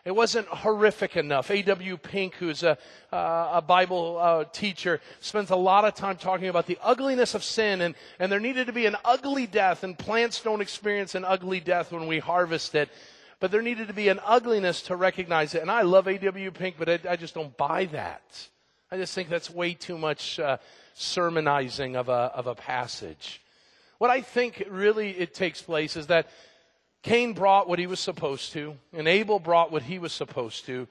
[0.04, 1.50] It wasn't horrific enough.
[1.50, 1.96] A.W.
[1.96, 2.78] Pink, who's a,
[3.12, 7.42] uh, a Bible uh, teacher, spends a lot of time talking about the ugliness of
[7.42, 11.24] sin, and, and there needed to be an ugly death, and plants don't experience an
[11.24, 12.88] ugly death when we harvest it.
[13.40, 15.62] But there needed to be an ugliness to recognize it.
[15.62, 16.52] And I love A.W.
[16.52, 18.48] Pink, but I, I just don't buy that.
[18.90, 20.58] I just think that's way too much uh,
[20.94, 23.42] sermonizing of a, of a passage.
[23.98, 26.28] What I think really it takes place is that
[27.02, 30.86] Cain brought what he was supposed to, and Abel brought what he was supposed to,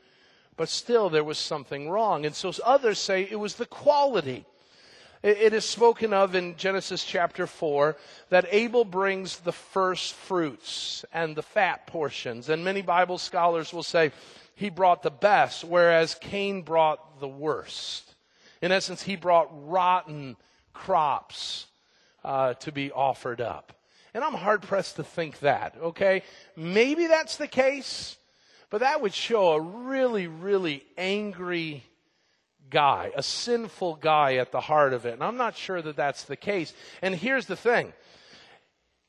[0.57, 2.25] but still there was something wrong.
[2.25, 4.45] And so others say it was the quality.
[5.23, 7.95] It, it is spoken of in Genesis chapter 4
[8.29, 12.49] that Abel brings the first fruits and the fat portions.
[12.49, 14.11] And many Bible scholars will say
[14.55, 18.15] he brought the best, whereas Cain brought the worst.
[18.61, 20.37] In essence, he brought rotten
[20.73, 21.67] crops
[22.23, 23.73] uh, to be offered up.
[24.13, 26.23] And I'm hard pressed to think that, okay?
[26.55, 28.17] Maybe that's the case,
[28.69, 31.83] but that would show a really, really angry
[32.69, 35.13] guy, a sinful guy at the heart of it.
[35.13, 36.73] And I'm not sure that that's the case.
[37.01, 37.91] And here's the thing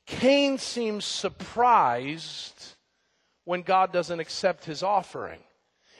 [0.05, 2.73] Cain seems surprised
[3.47, 5.39] when God doesn't accept his offering.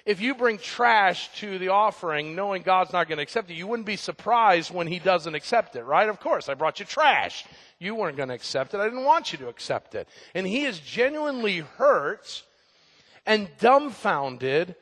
[0.05, 3.67] if you bring trash to the offering knowing God's not going to accept it, you
[3.67, 6.09] wouldn't be surprised when He doesn't accept it, right?
[6.09, 7.45] Of course, I brought you trash.
[7.79, 8.81] You weren't going to accept it.
[8.81, 10.09] I didn't want you to accept it.
[10.35, 12.43] And He is genuinely hurt
[13.25, 14.75] and dumbfounded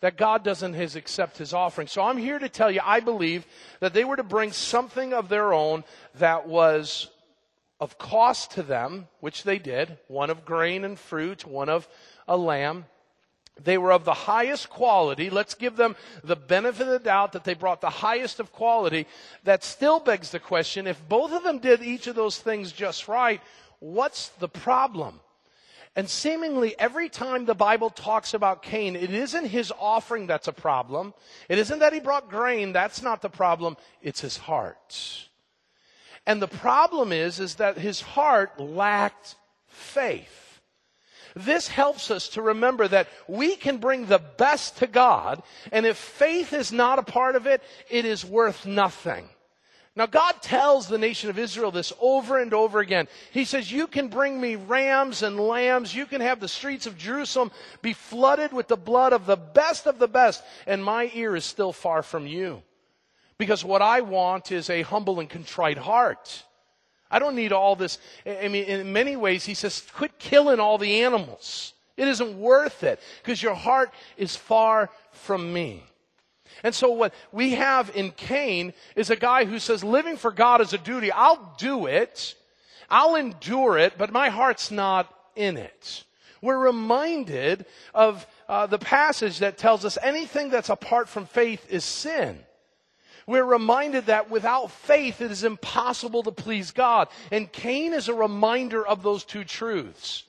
[0.00, 1.86] that God doesn't his accept his offering.
[1.86, 3.46] So I'm here to tell you, I believe
[3.80, 7.08] that they were to bring something of their own that was
[7.80, 11.88] of cost to them, which they did, one of grain and fruit, one of
[12.28, 12.84] a lamb.
[13.62, 15.28] They were of the highest quality.
[15.30, 19.06] Let's give them the benefit of the doubt that they brought the highest of quality.
[19.44, 23.08] That still begs the question, if both of them did each of those things just
[23.08, 23.40] right,
[23.80, 25.20] what's the problem?
[25.96, 30.52] And seemingly every time the Bible talks about Cain, it isn't his offering that's a
[30.52, 31.12] problem.
[31.48, 33.76] It isn't that he brought grain, that's not the problem.
[34.00, 35.29] It's his heart.
[36.30, 39.34] And the problem is, is that his heart lacked
[39.66, 40.60] faith.
[41.34, 45.96] This helps us to remember that we can bring the best to God, and if
[45.96, 49.28] faith is not a part of it, it is worth nothing.
[49.96, 53.08] Now, God tells the nation of Israel this over and over again.
[53.32, 55.96] He says, You can bring me rams and lambs.
[55.96, 57.50] You can have the streets of Jerusalem
[57.82, 61.44] be flooded with the blood of the best of the best, and my ear is
[61.44, 62.62] still far from you.
[63.40, 66.44] Because what I want is a humble and contrite heart.
[67.10, 67.96] I don't need all this.
[68.26, 71.72] I mean, in many ways, he says, Quit killing all the animals.
[71.96, 75.82] It isn't worth it because your heart is far from me.
[76.62, 80.60] And so what we have in Cain is a guy who says living for God
[80.60, 81.10] is a duty.
[81.10, 82.34] I'll do it.
[82.90, 86.04] I'll endure it, but my heart's not in it.
[86.42, 91.86] We're reminded of uh, the passage that tells us anything that's apart from faith is
[91.86, 92.44] sin.
[93.30, 97.06] We're reminded that without faith it is impossible to please God.
[97.30, 100.24] And Cain is a reminder of those two truths.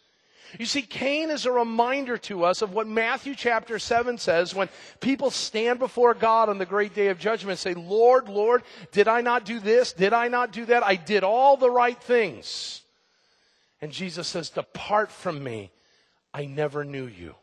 [0.60, 4.70] You see, Cain is a reminder to us of what Matthew chapter 7 says when
[5.00, 8.62] people stand before God on the great day of judgment and say, Lord, Lord,
[8.92, 9.94] did I not do this?
[9.94, 10.86] Did I not do that?
[10.86, 12.84] I did all the right things.
[13.82, 15.72] And Jesus says, Depart from me.
[16.36, 17.34] I never knew you.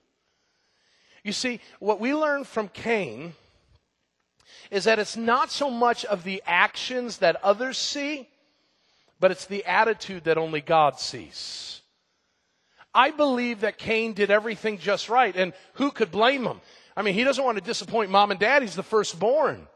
[1.25, 3.35] You see, what we learn from Cain
[4.71, 8.29] is that it's not so much of the actions that others see,
[9.21, 11.81] but it's the attitude that only God sees.
[12.95, 16.61] I believe that Cain did everything just right, and who could blame him?
[16.97, 18.63] I mean, he doesn't want to disappoint mom and dad.
[18.63, 19.69] He's the firstborn.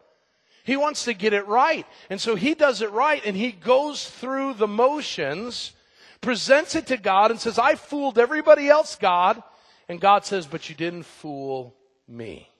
[0.64, 1.86] He wants to get it right.
[2.08, 5.72] And so he does it right, and he goes through the motions,
[6.20, 9.42] presents it to God, and says, I fooled everybody else, God.
[9.88, 11.74] And God says, But you didn't fool
[12.08, 12.51] me.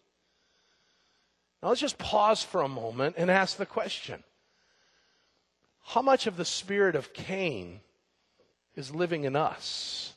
[1.63, 4.23] Now let's just pause for a moment and ask the question
[5.83, 7.81] How much of the spirit of Cain
[8.75, 10.13] is living in us?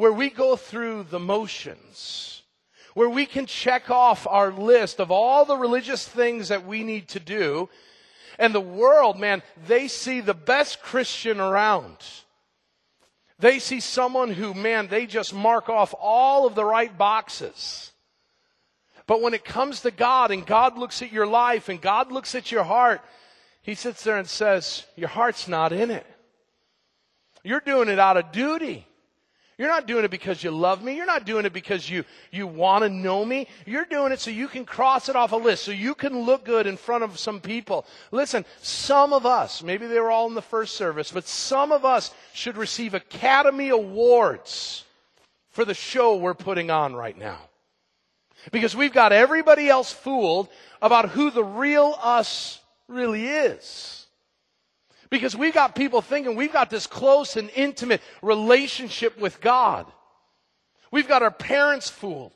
[0.00, 2.42] where we go through the motions,
[2.94, 7.06] where we can check off our list of all the religious things that we need
[7.08, 7.68] to do.
[8.38, 11.98] And the world, man, they see the best Christian around.
[13.38, 17.92] They see someone who, man, they just mark off all of the right boxes.
[19.10, 22.36] But when it comes to God and God looks at your life and God looks
[22.36, 23.00] at your heart,
[23.60, 26.06] He sits there and says, Your heart's not in it.
[27.42, 28.86] You're doing it out of duty.
[29.58, 30.94] You're not doing it because you love me.
[30.94, 33.48] You're not doing it because you, you want to know me.
[33.66, 36.44] You're doing it so you can cross it off a list, so you can look
[36.44, 37.86] good in front of some people.
[38.12, 41.84] Listen, some of us, maybe they were all in the first service, but some of
[41.84, 44.84] us should receive Academy Awards
[45.50, 47.40] for the show we're putting on right now.
[48.52, 50.48] Because we've got everybody else fooled
[50.80, 54.06] about who the real us really is.
[55.10, 59.86] Because we've got people thinking we've got this close and intimate relationship with God.
[60.90, 62.32] We've got our parents fooled.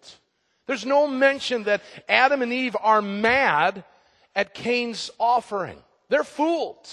[0.67, 3.85] There's no mention that Adam and Eve are mad
[4.35, 5.79] at Cain's offering.
[6.09, 6.89] They're fooled.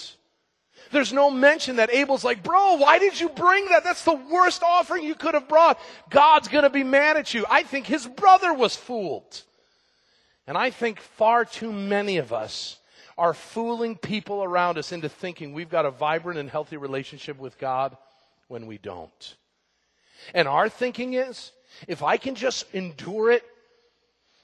[0.92, 3.82] There's no mention that Abel's like, bro, why did you bring that?
[3.82, 5.80] That's the worst offering you could have brought.
[6.10, 7.44] God's gonna be mad at you.
[7.50, 9.42] I think his brother was fooled.
[10.46, 12.78] And I think far too many of us
[13.16, 17.58] are fooling people around us into thinking we've got a vibrant and healthy relationship with
[17.58, 17.96] God
[18.48, 19.36] when we don't.
[20.34, 21.52] And our thinking is
[21.88, 23.44] if I can just endure it,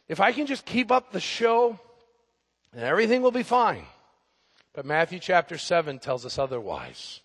[0.08, 1.78] if I can just keep up the show,
[2.72, 3.84] then everything will be fine.
[4.78, 7.18] But Matthew chapter 7 tells us otherwise.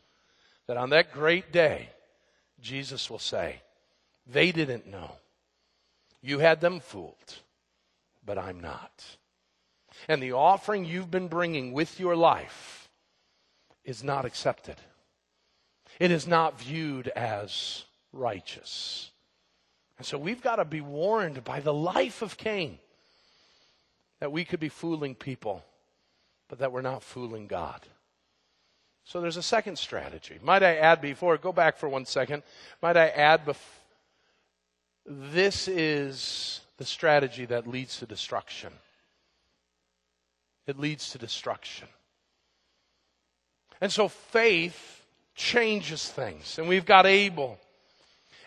[0.66, 1.90] That on that great day,
[2.60, 3.62] Jesus will say,
[4.26, 5.12] They didn't know.
[6.20, 7.36] You had them fooled,
[8.26, 9.04] but I'm not
[10.08, 12.90] and the offering you've been bringing with your life
[13.86, 14.76] is not accepted.
[16.00, 19.12] It is not viewed as righteous.
[19.98, 22.80] And so we've got to be warned by the life of Cain
[24.20, 25.64] that we could be fooling people,
[26.54, 27.82] but that we're not fooling God.
[29.06, 30.38] So there's a second strategy.
[30.44, 32.44] Might I add before, go back for one second,
[32.80, 33.58] might I add, bef-
[35.04, 38.72] this is the strategy that leads to destruction.
[40.68, 41.88] It leads to destruction.
[43.82, 46.60] And so faith changes things.
[46.60, 47.58] And we've got Abel.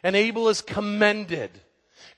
[0.05, 1.51] And Abel is commended.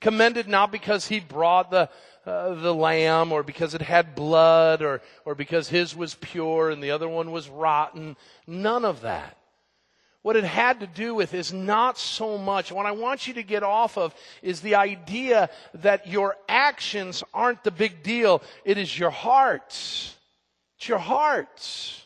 [0.02, 1.88] Commended not because he brought the,
[2.28, 6.82] uh, the lamb or because it had blood or, or because his was pure and
[6.82, 8.16] the other one was rotten.
[8.46, 9.36] None of that.
[10.22, 13.42] What it had to do with is not so much, what I want you to
[13.42, 18.42] get off of is the idea that your actions aren't the big deal.
[18.64, 19.68] It is your heart.
[19.68, 22.04] It's your heart.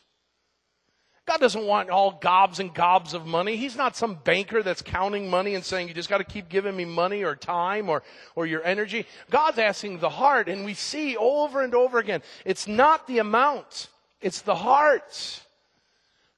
[1.24, 3.56] God doesn't want all gobs and gobs of money.
[3.56, 6.76] He's not some banker that's counting money and saying, you just got to keep giving
[6.76, 8.02] me money or time or,
[8.34, 9.06] or your energy.
[9.30, 13.88] God's asking the heart, and we see over and over again, it's not the amount,
[14.20, 15.40] it's the heart.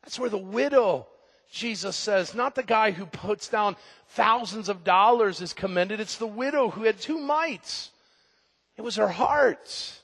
[0.03, 1.07] That's where the widow,
[1.51, 3.77] Jesus says, not the guy who puts down
[4.09, 5.99] thousands of dollars is commended.
[5.99, 7.91] It's the widow who had two mites.
[8.77, 10.03] It was her heart.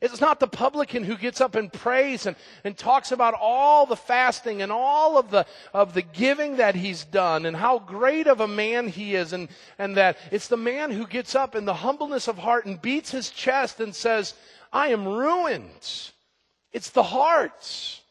[0.00, 3.96] It's not the publican who gets up and prays and, and talks about all the
[3.96, 8.40] fasting and all of the, of the giving that he's done and how great of
[8.40, 11.74] a man he is and, and that it's the man who gets up in the
[11.74, 14.34] humbleness of heart and beats his chest and says,
[14.72, 16.12] I am ruined.
[16.72, 18.02] It's the heart.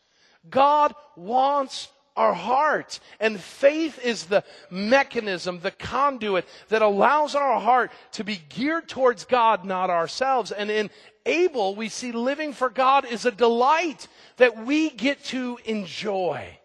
[0.49, 2.99] God wants our heart.
[3.19, 9.25] And faith is the mechanism, the conduit that allows our heart to be geared towards
[9.25, 10.51] God, not ourselves.
[10.51, 10.89] And in
[11.25, 14.07] Abel, we see living for God is a delight
[14.37, 16.59] that we get to enjoy.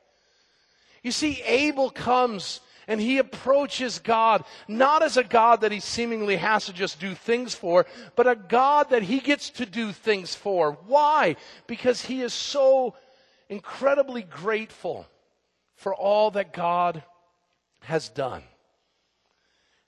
[1.03, 6.37] You see, Abel comes and he approaches God not as a God that he seemingly
[6.37, 7.87] has to just do things for,
[8.17, 10.73] but a God that he gets to do things for.
[10.87, 11.37] Why?
[11.67, 12.95] Because he is so
[13.49, 15.07] incredibly grateful
[15.77, 17.03] for all that God
[17.83, 18.43] has done.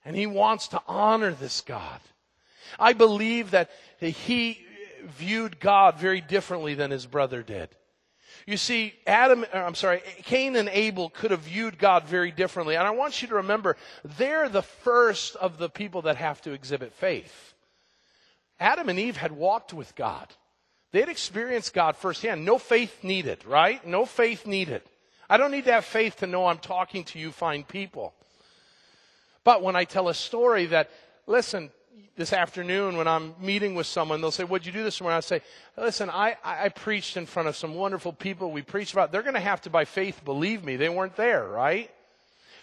[0.05, 2.01] And he wants to honor this God.
[2.79, 4.65] I believe that he
[5.19, 7.69] viewed God very differently than his brother did.
[8.47, 12.75] You see, Adam, uh, I'm sorry, Cain and Abel could have viewed God very differently.
[12.75, 13.77] And I want you to remember,
[14.19, 17.55] they're the first of the people that have to exhibit faith.
[18.59, 20.27] Adam and Eve had walked with God.
[20.93, 22.45] They had experienced God firsthand.
[22.45, 23.85] No faith needed, right?
[23.87, 24.83] No faith needed.
[25.29, 28.13] I don't need to have faith to know I'm talking to you fine people.
[29.45, 30.91] But when I tell a story that,
[31.27, 31.71] listen,
[32.17, 35.17] this afternoon when I'm meeting with someone, they'll say, What'd you do this morning?
[35.17, 35.41] I say,
[35.77, 38.53] Listen, I, I preached in front of some wonderful people.
[38.53, 40.77] We preached about, they're going to have to, by faith, believe me.
[40.77, 41.91] They weren't there, right?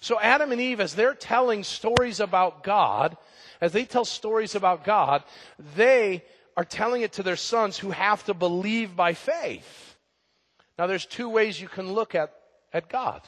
[0.01, 3.17] So Adam and Eve, as they're telling stories about God,
[3.59, 5.23] as they tell stories about God,
[5.75, 6.23] they
[6.55, 9.97] are telling it to their sons who have to believe by faith.
[10.77, 12.33] Now, there's two ways you can look at,
[12.71, 13.21] at God.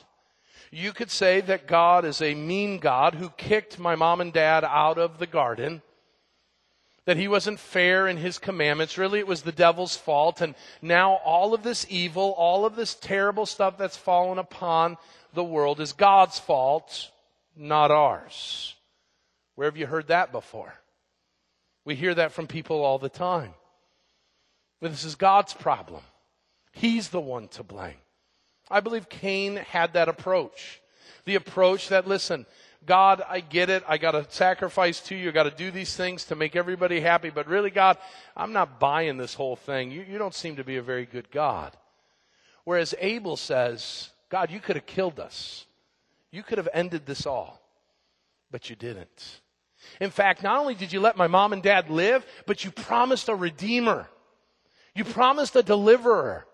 [0.71, 4.63] You could say that God is a mean God who kicked my mom and dad
[4.63, 5.81] out of the garden
[7.05, 8.97] that he wasn't fair in his commandments.
[8.97, 10.41] Really, it was the devil's fault.
[10.41, 14.97] And now all of this evil, all of this terrible stuff that's fallen upon
[15.33, 17.09] the world is God's fault,
[17.55, 18.75] not ours.
[19.55, 20.73] Where have you heard that before?
[21.85, 23.53] We hear that from people all the time.
[24.79, 26.03] But this is God's problem.
[26.71, 27.95] He's the one to blame.
[28.69, 30.81] I believe Cain had that approach.
[31.25, 32.45] The approach that, listen,
[32.85, 33.83] God, I get it.
[33.87, 35.29] I got to sacrifice to you.
[35.29, 37.29] I got to do these things to make everybody happy.
[37.29, 37.97] But really, God,
[38.35, 39.91] I'm not buying this whole thing.
[39.91, 41.77] You, you don't seem to be a very good God.
[42.63, 45.65] Whereas Abel says, God, you could have killed us.
[46.31, 47.61] You could have ended this all.
[48.49, 49.41] But you didn't.
[49.99, 53.29] In fact, not only did you let my mom and dad live, but you promised
[53.29, 54.07] a redeemer.
[54.95, 56.45] You promised a deliverer.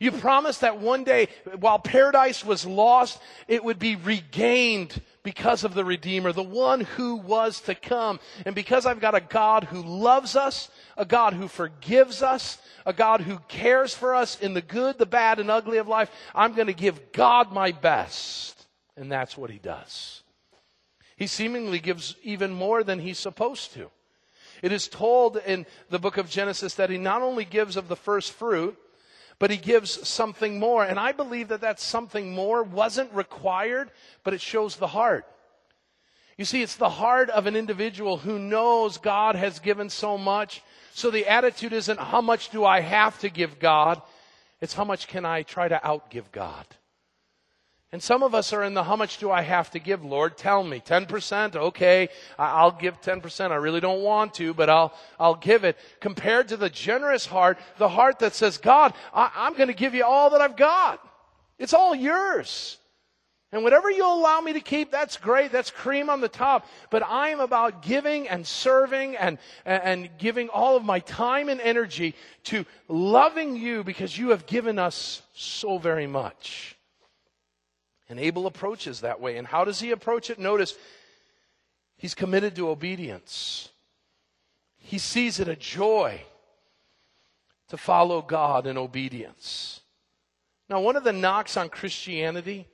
[0.00, 1.28] You promised that one day,
[1.58, 7.16] while paradise was lost, it would be regained because of the Redeemer, the one who
[7.16, 8.20] was to come.
[8.46, 12.92] And because I've got a God who loves us, a God who forgives us, a
[12.92, 16.54] God who cares for us in the good, the bad, and ugly of life, I'm
[16.54, 18.66] going to give God my best.
[18.96, 20.22] And that's what he does.
[21.16, 23.90] He seemingly gives even more than he's supposed to.
[24.62, 27.96] It is told in the book of Genesis that he not only gives of the
[27.96, 28.76] first fruit,
[29.40, 30.84] but he gives something more.
[30.84, 33.90] And I believe that that something more wasn't required,
[34.22, 35.26] but it shows the heart.
[36.36, 40.62] You see, it's the heart of an individual who knows God has given so much.
[40.92, 44.00] So the attitude isn't how much do I have to give God?
[44.60, 46.66] It's how much can I try to outgive God?
[47.92, 50.36] And some of us are in the how much do I have to give, Lord?
[50.36, 50.78] Tell me.
[50.78, 51.56] 10%?
[51.56, 52.08] Okay.
[52.38, 53.50] I'll give 10%.
[53.50, 55.76] I really don't want to, but I'll, I'll give it.
[56.00, 59.94] Compared to the generous heart, the heart that says, God, I, I'm going to give
[59.94, 61.04] you all that I've got.
[61.58, 62.78] It's all yours.
[63.52, 65.50] And whatever you'll allow me to keep, that's great.
[65.50, 66.66] That's cream on the top.
[66.90, 71.60] But I am about giving and serving and, and giving all of my time and
[71.60, 72.14] energy
[72.44, 76.76] to loving you because you have given us so very much.
[78.10, 79.36] And Abel approaches that way.
[79.36, 80.38] And how does he approach it?
[80.38, 80.76] Notice,
[81.96, 83.68] he's committed to obedience.
[84.76, 86.22] He sees it a joy
[87.68, 89.80] to follow God in obedience.
[90.68, 92.66] Now, one of the knocks on Christianity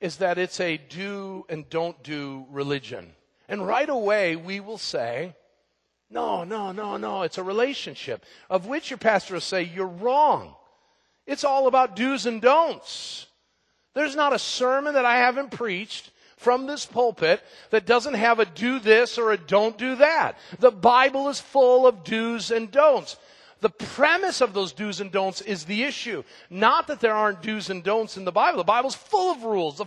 [0.00, 3.12] is that it's a do and don't do religion.
[3.48, 5.34] And right away, we will say,
[6.10, 10.54] no, no, no, no, it's a relationship, of which your pastor will say, you're wrong.
[11.26, 13.26] It's all about do's and don'ts.
[13.94, 18.46] There's not a sermon that I haven't preached from this pulpit that doesn't have a
[18.46, 20.38] do this or a don't do that.
[20.58, 23.16] The Bible is full of do's and don'ts.
[23.60, 26.22] The premise of those do's and don'ts is the issue.
[26.48, 28.56] Not that there aren't do's and don'ts in the Bible.
[28.56, 29.76] The Bible's full of rules.
[29.76, 29.84] The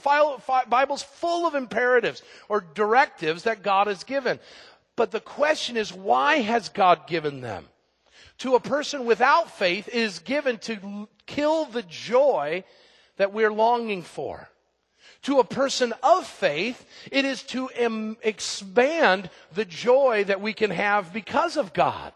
[0.70, 4.40] Bible's full of imperatives or directives that God has given.
[4.96, 7.68] But the question is, why has God given them?
[8.40, 12.64] To a person without faith, it is given to kill the joy
[13.18, 14.50] that we're longing for.
[15.24, 20.72] To a person of faith, it is to Im- expand the joy that we can
[20.72, 22.12] have because of God.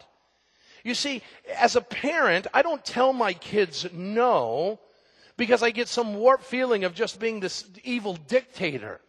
[0.84, 1.22] You see,
[1.56, 4.78] as a parent, I don't tell my kids no
[5.36, 9.00] because I get some warped feeling of just being this evil dictator.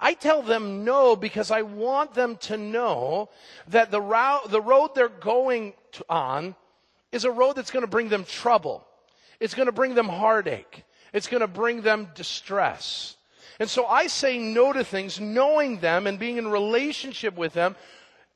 [0.00, 3.28] I tell them no because I want them to know
[3.68, 5.74] that the route, the road they're going
[6.08, 6.54] on
[7.12, 8.86] is a road that's going to bring them trouble.
[9.40, 10.84] It's going to bring them heartache.
[11.14, 13.16] It's going to bring them distress.
[13.60, 17.76] And so I say no to things, knowing them and being in relationship with them.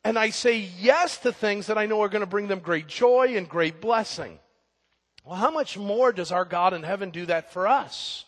[0.04, 2.86] And I say yes to things that I know are going to bring them great
[2.86, 4.38] joy and great blessing.
[5.24, 8.24] Well, how much more does our God in heaven do that for us?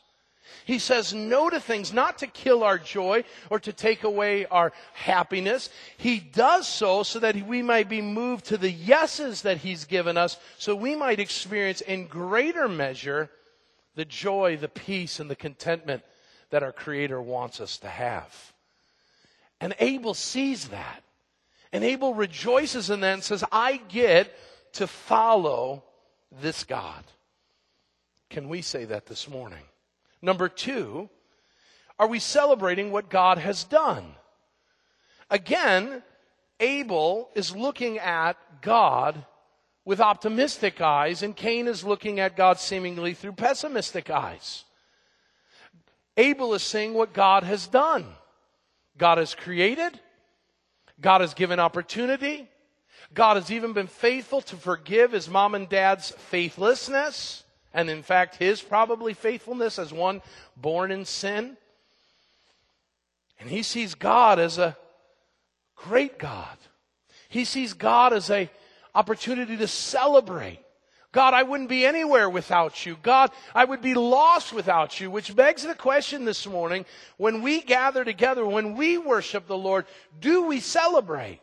[0.64, 4.72] He says no to things not to kill our joy or to take away our
[4.94, 5.70] happiness.
[5.96, 10.16] He does so so that we might be moved to the yeses that He's given
[10.16, 13.30] us so we might experience in greater measure
[14.01, 16.03] the joy, the peace, and the contentment
[16.48, 18.55] that our Creator wants us to have.
[19.61, 21.03] And Abel sees that.
[21.70, 24.34] And Abel rejoices in that and says, I get
[24.72, 25.84] to follow
[26.40, 27.05] this God.
[28.30, 29.64] Can we say that this morning?
[30.22, 31.11] Number two,
[31.98, 34.14] are we celebrating what God has done?
[35.28, 36.03] Again,
[36.59, 39.26] Abel is looking at God
[39.84, 44.64] with optimistic eyes, and Cain is looking at God seemingly through pessimistic eyes.
[46.16, 48.06] Abel is seeing what God has done.
[48.98, 49.98] God has created,
[51.00, 52.48] God has given opportunity,
[53.14, 58.36] God has even been faithful to forgive his mom and dad's faithlessness, and in fact,
[58.36, 60.20] his probably faithfulness as one
[60.56, 61.56] born in sin.
[63.38, 64.76] And he sees God as a
[65.74, 66.58] great God.
[67.28, 68.50] He sees God as a
[68.95, 70.61] opportunity to celebrate.
[71.12, 72.97] God, I wouldn't be anywhere without you.
[73.03, 76.86] God, I would be lost without you, which begs the question this morning
[77.16, 79.86] when we gather together, when we worship the Lord,
[80.20, 81.41] do we celebrate?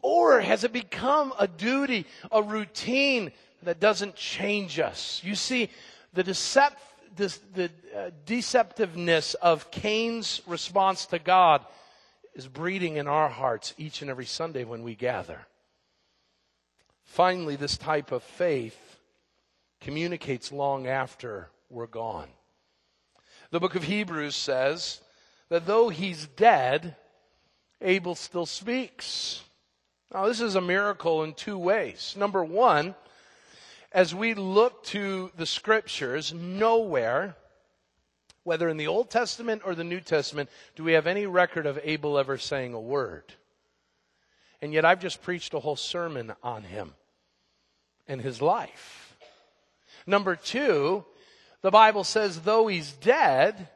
[0.00, 5.20] Or has it become a duty, a routine that doesn't change us?
[5.22, 5.68] You see,
[6.14, 6.76] the, decept,
[7.14, 11.62] this, the uh, deceptiveness of Cain's response to God
[12.34, 15.46] is breeding in our hearts each and every Sunday when we gather.
[17.08, 19.00] Finally, this type of faith
[19.80, 22.28] communicates long after we're gone.
[23.50, 25.00] The book of Hebrews says
[25.48, 26.96] that though he's dead,
[27.80, 29.42] Abel still speaks.
[30.12, 32.14] Now, this is a miracle in two ways.
[32.16, 32.94] Number one,
[33.90, 37.36] as we look to the scriptures, nowhere,
[38.44, 41.80] whether in the Old Testament or the New Testament, do we have any record of
[41.82, 43.32] Abel ever saying a word.
[44.60, 46.94] And yet I've just preached a whole sermon on him
[48.06, 49.16] and his life.
[50.06, 51.04] Number two,
[51.62, 53.68] the Bible says though he's dead,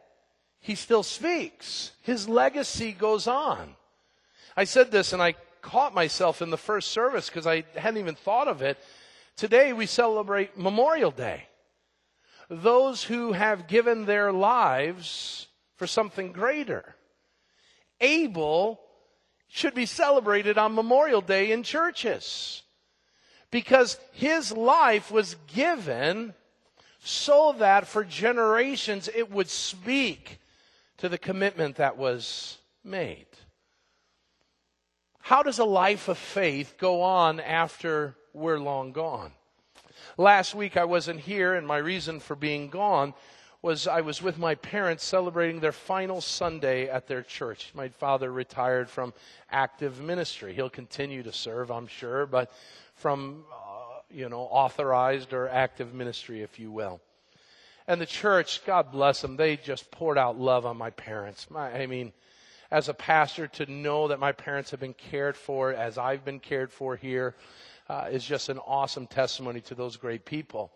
[0.61, 1.93] he still speaks.
[2.03, 3.75] His legacy goes on.
[4.57, 8.15] I said this and I caught myself in the first service because I hadn't even
[8.15, 8.79] thought of it.
[9.37, 11.47] Today we celebrate Memorial Day.
[12.49, 16.97] Those who have given their lives for something greater.
[18.01, 18.81] Abel
[19.55, 22.63] should be celebrated on Memorial Day in churches.
[23.51, 26.33] Because his life was given
[27.01, 30.39] so that for generations it would speak
[30.97, 33.27] to the commitment that was made.
[35.21, 39.33] How does a life of faith go on after we're long gone?
[40.17, 43.13] Last week I wasn't here, and my reason for being gone
[43.63, 47.71] was I was with my parents celebrating their final Sunday at their church.
[47.75, 49.15] My father retired from
[49.51, 50.53] active ministry.
[50.53, 52.53] He'll continue to serve, I'm sure, but
[52.97, 57.01] from, uh, you know, authorized or active ministry, if you will.
[57.87, 61.49] And the church, God bless them, they just poured out love on my parents.
[61.51, 62.13] My, I mean,
[62.71, 66.41] as a pastor, to know that my parents have been cared for as I've been
[66.41, 67.37] cared for here
[67.89, 70.73] uh, is just an awesome testimony to those great people.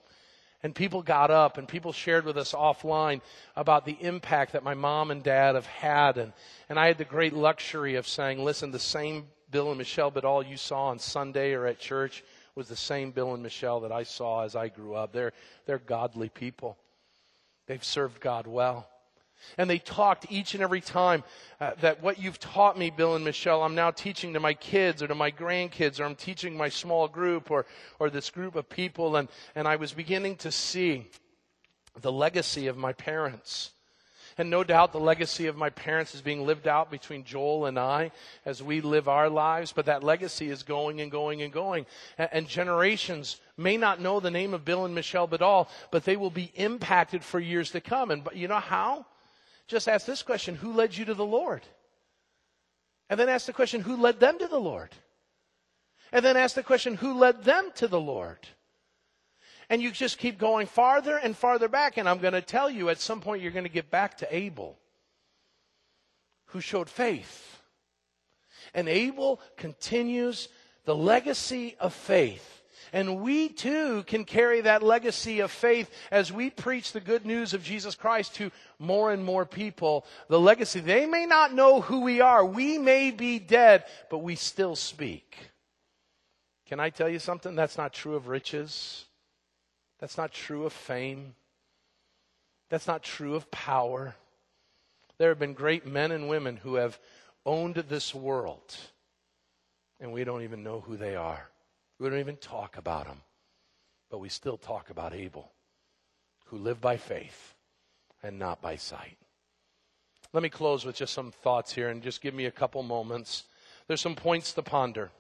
[0.63, 3.21] And people got up and people shared with us offline
[3.55, 6.19] about the impact that my mom and dad have had.
[6.19, 6.33] And,
[6.69, 10.25] and I had the great luxury of saying, listen, the same Bill and Michelle but
[10.25, 13.93] all you saw on Sunday or at church was the same Bill and Michelle that
[13.93, 15.13] I saw as I grew up.
[15.13, 15.33] They're,
[15.67, 16.77] they're godly people.
[17.67, 18.89] They've served God well.
[19.59, 21.25] And they talked each and every time
[21.61, 25.03] uh, that what you've taught me, Bill and Michelle, I'm now teaching to my kids
[25.03, 27.67] or to my grandkids, or I'm teaching my small group or,
[27.99, 29.17] or this group of people.
[29.17, 31.09] And, and I was beginning to see
[32.01, 33.71] the legacy of my parents.
[34.39, 37.79] And no doubt the legacy of my parents is being lived out between Joel and
[37.79, 38.11] I
[38.45, 41.87] as we live our lives, but that legacy is going and going and going.
[42.19, 46.31] And, generations may not know the name of Bill and Michelle Badal, but they will
[46.31, 48.11] be impacted for years to come.
[48.11, 49.07] And you know how?
[49.69, 51.63] Just ask this question Who led you to the Lord?
[53.09, 54.91] And then ask the question Who led them to the Lord?
[56.13, 58.39] And then ask the question Who led them to the Lord?
[59.69, 61.97] And you just keep going farther and farther back.
[61.97, 64.37] And I'm going to tell you at some point you're going to get back to
[64.37, 64.79] Abel,
[66.47, 67.61] who showed faith.
[68.75, 70.49] And Abel continues
[70.85, 72.56] the legacy of faith
[72.97, 77.53] and we too can carry that legacy of faith as we preach the good news
[77.53, 80.07] of Jesus Christ to more and more people.
[80.29, 82.43] The legacy, they may not know who we are.
[82.43, 85.37] We may be dead, but we still speak.
[86.65, 87.55] Can I tell you something?
[87.55, 89.05] That's not true of riches.
[90.01, 91.35] That's not true of fame.
[92.71, 94.15] That's not true of power.
[95.19, 96.99] There have been great men and women who have
[97.45, 98.75] owned this world,
[100.01, 101.51] and we don't even know who they are.
[101.99, 103.23] We don't even talk about them,
[104.11, 105.51] but we still talk about Abel,
[106.47, 107.55] who lived by faith
[108.23, 109.17] and not by sight.
[110.33, 113.45] Let me close with just some thoughts here and just give me a couple moments.
[113.87, 115.11] There's some points to ponder.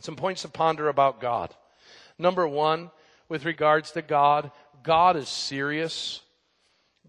[0.00, 1.54] Some points to ponder about God.
[2.18, 2.90] Number one,
[3.28, 4.50] with regards to God,
[4.82, 6.22] God is serious.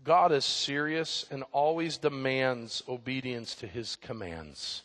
[0.04, 4.84] God is serious and always demands obedience to his commands.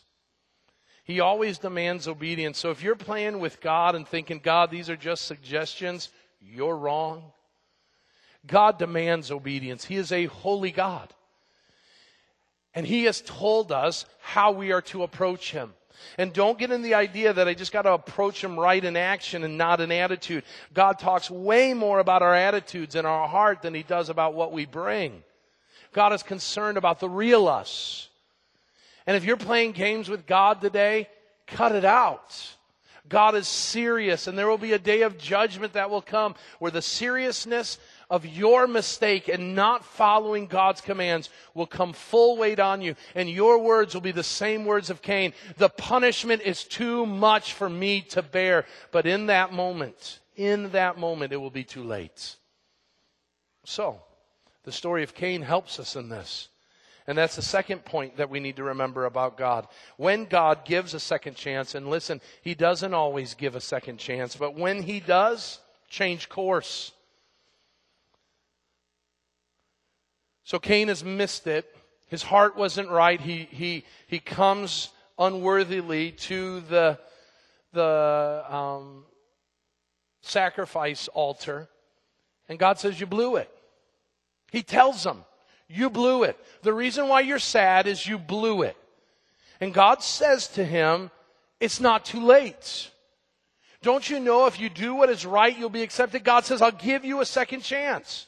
[1.03, 2.57] He always demands obedience.
[2.57, 6.09] So if you're playing with God and thinking, God, these are just suggestions,
[6.41, 7.23] you're wrong.
[8.47, 9.85] God demands obedience.
[9.85, 11.13] He is a holy God.
[12.73, 15.73] And He has told us how we are to approach Him.
[16.17, 18.97] And don't get in the idea that I just got to approach Him right in
[18.97, 20.43] action and not in attitude.
[20.73, 24.51] God talks way more about our attitudes and our heart than He does about what
[24.51, 25.23] we bring.
[25.93, 28.09] God is concerned about the real us.
[29.05, 31.09] And if you're playing games with God today,
[31.47, 32.55] cut it out.
[33.09, 36.71] God is serious, and there will be a day of judgment that will come where
[36.71, 37.77] the seriousness
[38.09, 43.29] of your mistake and not following God's commands will come full weight on you, and
[43.29, 45.33] your words will be the same words of Cain.
[45.57, 48.65] The punishment is too much for me to bear.
[48.91, 52.37] But in that moment, in that moment, it will be too late.
[53.65, 54.01] So,
[54.63, 56.47] the story of Cain helps us in this.
[57.07, 59.67] And that's the second point that we need to remember about God.
[59.97, 64.35] When God gives a second chance, and listen, He doesn't always give a second chance,
[64.35, 66.91] but when He does, change course.
[70.43, 71.73] So Cain has missed it.
[72.07, 73.19] His heart wasn't right.
[73.19, 76.99] He, he, he comes unworthily to the,
[77.73, 79.05] the um,
[80.21, 81.69] sacrifice altar.
[82.49, 83.49] And God says, You blew it.
[84.51, 85.23] He tells him,
[85.73, 86.37] you blew it.
[86.61, 88.77] The reason why you're sad is you blew it.
[89.59, 91.09] And God says to him,
[91.59, 92.91] It's not too late.
[93.81, 96.23] Don't you know if you do what is right, you'll be accepted?
[96.23, 98.27] God says, I'll give you a second chance.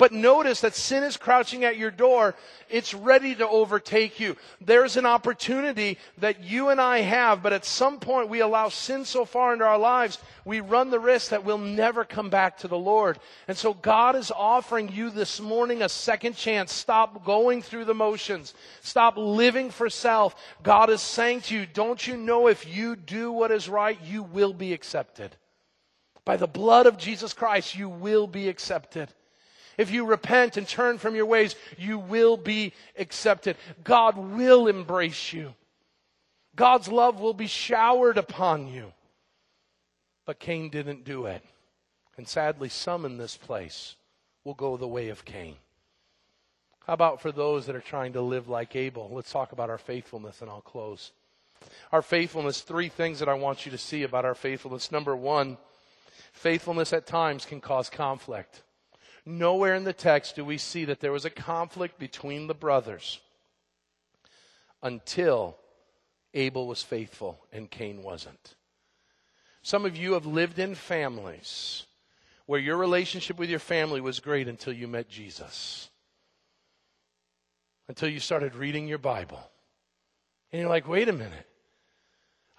[0.00, 2.34] But notice that sin is crouching at your door.
[2.70, 4.34] It's ready to overtake you.
[4.58, 9.04] There's an opportunity that you and I have, but at some point we allow sin
[9.04, 12.66] so far into our lives, we run the risk that we'll never come back to
[12.66, 13.18] the Lord.
[13.46, 16.72] And so God is offering you this morning a second chance.
[16.72, 18.54] Stop going through the motions.
[18.80, 20.34] Stop living for self.
[20.62, 24.22] God is saying to you, don't you know if you do what is right, you
[24.22, 25.36] will be accepted.
[26.24, 29.12] By the blood of Jesus Christ, you will be accepted.
[29.80, 33.56] If you repent and turn from your ways, you will be accepted.
[33.82, 35.54] God will embrace you.
[36.54, 38.92] God's love will be showered upon you.
[40.26, 41.42] But Cain didn't do it.
[42.18, 43.96] And sadly, some in this place
[44.44, 45.54] will go the way of Cain.
[46.86, 49.08] How about for those that are trying to live like Abel?
[49.10, 51.12] Let's talk about our faithfulness and I'll close.
[51.90, 54.92] Our faithfulness, three things that I want you to see about our faithfulness.
[54.92, 55.56] Number one,
[56.34, 58.62] faithfulness at times can cause conflict.
[59.26, 63.20] Nowhere in the text do we see that there was a conflict between the brothers
[64.82, 65.56] until
[66.34, 68.54] Abel was faithful and Cain wasn't.
[69.62, 71.84] Some of you have lived in families
[72.46, 75.90] where your relationship with your family was great until you met Jesus.
[77.88, 79.40] Until you started reading your Bible.
[80.50, 81.46] And you're like, wait a minute.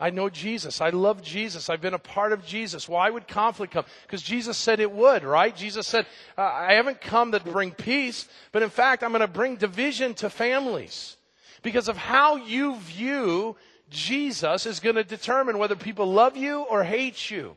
[0.01, 0.81] I know Jesus.
[0.81, 1.69] I love Jesus.
[1.69, 2.89] I've been a part of Jesus.
[2.89, 3.85] Why would conflict come?
[4.01, 5.55] Because Jesus said it would, right?
[5.55, 9.27] Jesus said, uh, I haven't come to bring peace, but in fact, I'm going to
[9.27, 11.17] bring division to families.
[11.61, 13.55] Because of how you view
[13.91, 17.55] Jesus is going to determine whether people love you or hate you.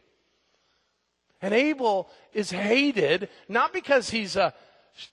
[1.41, 4.53] And Abel is hated not because he's a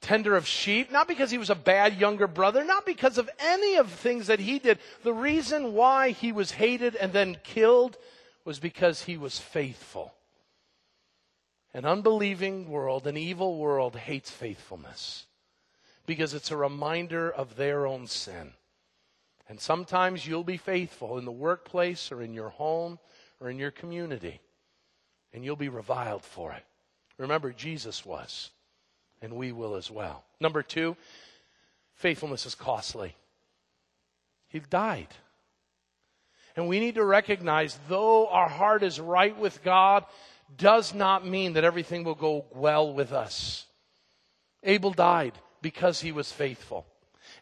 [0.02, 3.78] tender of sheep, not because he was a bad younger brother, not because of any
[3.78, 4.80] of the things that he did.
[5.04, 7.98] The reason why he was hated and then killed
[8.46, 10.14] was because he was faithful.
[11.74, 15.26] An unbelieving world, an evil world hates faithfulness
[16.06, 18.54] because it's a reminder of their own sin.
[19.48, 23.00] And sometimes you'll be faithful in the workplace or in your home
[23.40, 24.40] or in your community,
[25.34, 26.64] and you'll be reviled for it.
[27.18, 28.52] Remember, Jesus was,
[29.22, 30.24] and we will as well.
[30.40, 30.98] Number two,
[31.96, 33.16] faithfulness is costly.
[34.48, 35.08] He died.
[36.56, 40.06] And we need to recognize, though our heart is right with God,
[40.58, 43.66] does not mean that everything will go well with us.
[44.64, 46.86] Abel died because he was faithful.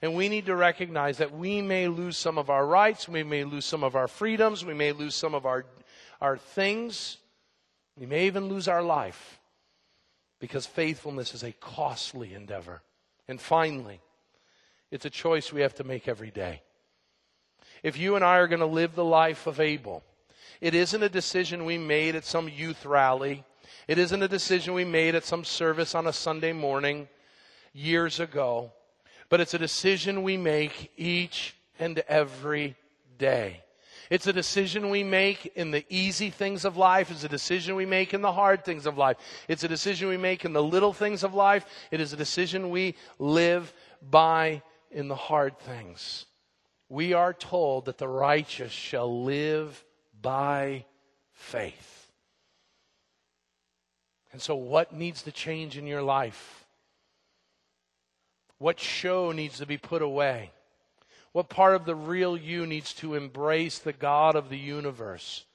[0.02, 3.44] And we need to recognize that we may lose some of our rights, we may
[3.44, 5.66] lose some of our freedoms, we may lose some of our,
[6.22, 7.18] our things,
[7.98, 9.39] we may even lose our life
[10.40, 12.82] because faithfulness is a costly endeavor.
[13.28, 14.00] And finally,
[14.92, 16.62] it's a choice we have to make every day.
[17.84, 20.04] If you and I are going to live the life of Abel,
[20.60, 23.44] it isn't a decision we made at some youth rally.
[23.88, 27.08] It isn't a decision we made at some service on a Sunday morning
[27.74, 28.72] years ago
[29.30, 32.76] but it's a decision we make each and every
[33.18, 33.62] day.
[34.10, 37.12] It's a decision we make in the easy things of life.
[37.12, 39.18] It's a decision we make in the hard things of life.
[39.48, 41.66] It's a decision we make in the little things of life.
[41.92, 46.26] It is a decision we live by in the hard things.
[46.90, 49.86] We are told that the righteous shall live
[50.20, 50.86] by
[51.34, 52.10] faith.
[54.32, 56.66] And so, what needs to change in your life?
[58.58, 60.52] What show needs to be put away?
[61.40, 65.46] What part of the real you needs to embrace the God of the universe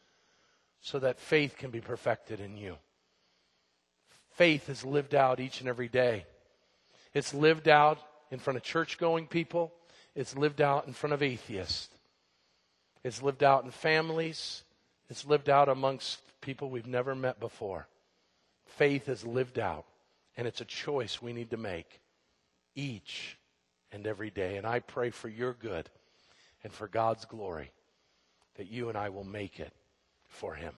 [0.81, 2.79] so that faith can be perfected in you?
[4.31, 6.25] Faith is lived out each and every day.
[7.13, 7.99] It's lived out
[8.31, 9.75] in front of church going people,
[10.15, 11.91] it's lived out in front of atheists,
[13.03, 14.63] it's lived out in families,
[15.11, 17.87] it's lived out amongst people we've never met before.
[18.65, 19.85] Faith is lived out,
[20.39, 22.01] and it's a choice we need to make
[22.75, 23.37] each
[23.95, 24.57] and every day.
[24.57, 25.89] And I pray for your good
[26.65, 27.71] and for God's glory
[28.57, 29.73] that you and I will make it
[30.29, 30.73] for Him.